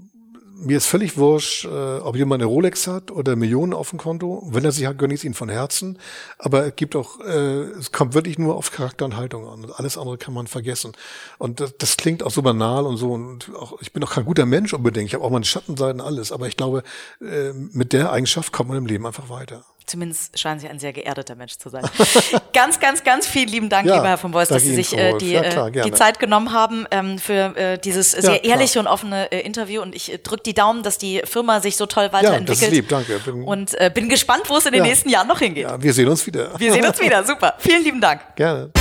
[0.61, 4.47] mir ist völlig wurscht, äh, ob jemand eine Rolex hat oder Millionen auf dem Konto.
[4.51, 5.97] Wenn er sie hat, gönne ich es ihm von Herzen.
[6.37, 9.71] Aber es gibt auch, äh, es kommt wirklich nur auf Charakter und Haltung an.
[9.75, 10.93] Alles andere kann man vergessen.
[11.37, 13.11] Und das, das klingt auch so banal und so.
[13.11, 15.07] Und auch, ich bin auch kein guter Mensch unbedingt.
[15.07, 16.31] Ich habe auch meine Schattenseiten, alles.
[16.31, 16.83] Aber ich glaube,
[17.21, 19.65] äh, mit der Eigenschaft kommt man im Leben einfach weiter.
[19.85, 21.83] Zumindest scheinen Sie ein sehr geerdeter Mensch zu sein.
[22.53, 25.17] ganz, ganz, ganz vielen lieben Dank, ja, lieber Herr von Beuys, dass Sie sich äh,
[25.17, 28.79] die, ja, klar, äh, die Zeit genommen haben ähm, für äh, dieses sehr ja, ehrliche
[28.79, 29.81] und offene äh, Interview.
[29.81, 32.49] Und ich äh, drücke die Daumen, dass die Firma sich so toll weiterentwickelt.
[32.49, 33.19] Ja, das ist lieb, danke.
[33.19, 35.67] Bin, und äh, bin gespannt, wo es in den nächsten Jahren noch hingeht.
[35.79, 36.59] Wir sehen uns wieder.
[36.59, 37.55] Wir sehen uns wieder, super.
[37.59, 38.21] Vielen lieben Dank.
[38.35, 38.71] Gerne.